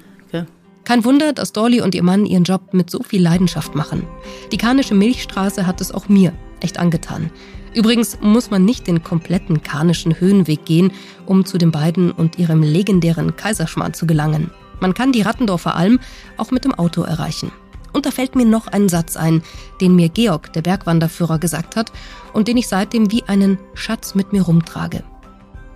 Kein 0.89 1.05
Wunder, 1.05 1.33
dass 1.33 1.53
Dolly 1.53 1.81
und 1.81 1.93
ihr 1.93 2.01
Mann 2.01 2.25
ihren 2.25 2.45
Job 2.45 2.73
mit 2.73 2.89
so 2.89 3.03
viel 3.03 3.21
Leidenschaft 3.21 3.75
machen. 3.75 4.07
Die 4.51 4.57
Karnische 4.57 4.95
Milchstraße 4.95 5.67
hat 5.67 5.81
es 5.81 5.91
auch 5.91 6.09
mir 6.09 6.33
echt 6.61 6.79
angetan. 6.79 7.29
Übrigens 7.75 8.17
muss 8.21 8.49
man 8.49 8.65
nicht 8.65 8.87
den 8.87 9.03
kompletten 9.03 9.61
Karnischen 9.61 10.19
Höhenweg 10.19 10.65
gehen, 10.65 10.91
um 11.27 11.45
zu 11.45 11.59
den 11.59 11.69
beiden 11.69 12.11
und 12.11 12.39
ihrem 12.39 12.63
legendären 12.63 13.35
Kaiserschmarrn 13.35 13.93
zu 13.93 14.07
gelangen. 14.07 14.49
Man 14.79 14.95
kann 14.95 15.11
die 15.11 15.21
Rattendorfer 15.21 15.75
Alm 15.75 15.99
auch 16.37 16.49
mit 16.49 16.65
dem 16.65 16.73
Auto 16.73 17.03
erreichen. 17.03 17.51
Und 17.93 18.07
da 18.07 18.09
fällt 18.09 18.35
mir 18.35 18.47
noch 18.47 18.65
ein 18.65 18.89
Satz 18.89 19.15
ein, 19.15 19.43
den 19.81 19.95
mir 19.95 20.09
Georg, 20.09 20.53
der 20.53 20.63
Bergwanderführer, 20.63 21.37
gesagt 21.37 21.75
hat 21.75 21.91
und 22.33 22.47
den 22.47 22.57
ich 22.57 22.67
seitdem 22.67 23.11
wie 23.11 23.21
einen 23.25 23.59
Schatz 23.75 24.15
mit 24.15 24.33
mir 24.33 24.41
rumtrage. 24.41 25.03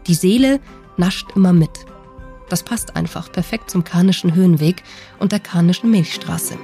Die 0.07 0.15
Seele 0.15 0.59
nascht 0.97 1.27
immer 1.35 1.53
mit. 1.53 1.85
Das 2.53 2.61
passt 2.61 2.95
einfach 2.95 3.31
perfekt 3.31 3.71
zum 3.71 3.83
Karnischen 3.83 4.35
Höhenweg 4.35 4.83
und 5.17 5.31
der 5.31 5.39
Karnischen 5.39 5.89
Milchstraße. 5.89 6.55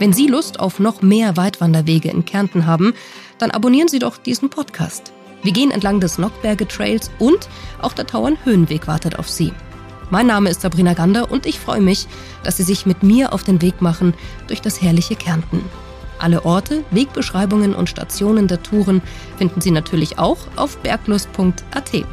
Wenn 0.00 0.12
Sie 0.12 0.26
Lust 0.26 0.58
auf 0.58 0.80
noch 0.80 1.02
mehr 1.02 1.36
Weitwanderwege 1.36 2.10
in 2.10 2.24
Kärnten 2.24 2.66
haben, 2.66 2.94
dann 3.38 3.52
abonnieren 3.52 3.86
Sie 3.86 4.00
doch 4.00 4.16
diesen 4.16 4.50
Podcast. 4.50 5.12
Wir 5.44 5.52
gehen 5.52 5.70
entlang 5.70 6.00
des 6.00 6.18
Nockberge 6.18 6.66
Trails 6.66 7.12
und 7.20 7.48
auch 7.80 7.92
der 7.92 8.08
Tauern 8.08 8.38
Höhenweg 8.42 8.88
wartet 8.88 9.20
auf 9.20 9.30
Sie. 9.30 9.52
Mein 10.10 10.26
Name 10.26 10.50
ist 10.50 10.62
Sabrina 10.62 10.94
Gander 10.94 11.30
und 11.30 11.46
ich 11.46 11.60
freue 11.60 11.80
mich, 11.80 12.08
dass 12.42 12.56
Sie 12.56 12.64
sich 12.64 12.86
mit 12.86 13.04
mir 13.04 13.32
auf 13.32 13.44
den 13.44 13.62
Weg 13.62 13.80
machen 13.80 14.14
durch 14.48 14.62
das 14.62 14.82
herrliche 14.82 15.14
Kärnten. 15.14 15.64
Alle 16.18 16.44
Orte, 16.44 16.82
Wegbeschreibungen 16.90 17.72
und 17.72 17.88
Stationen 17.88 18.48
der 18.48 18.64
Touren 18.64 19.00
finden 19.36 19.60
Sie 19.60 19.70
natürlich 19.70 20.18
auch 20.18 20.38
auf 20.56 20.78
berglust.at. 20.78 22.04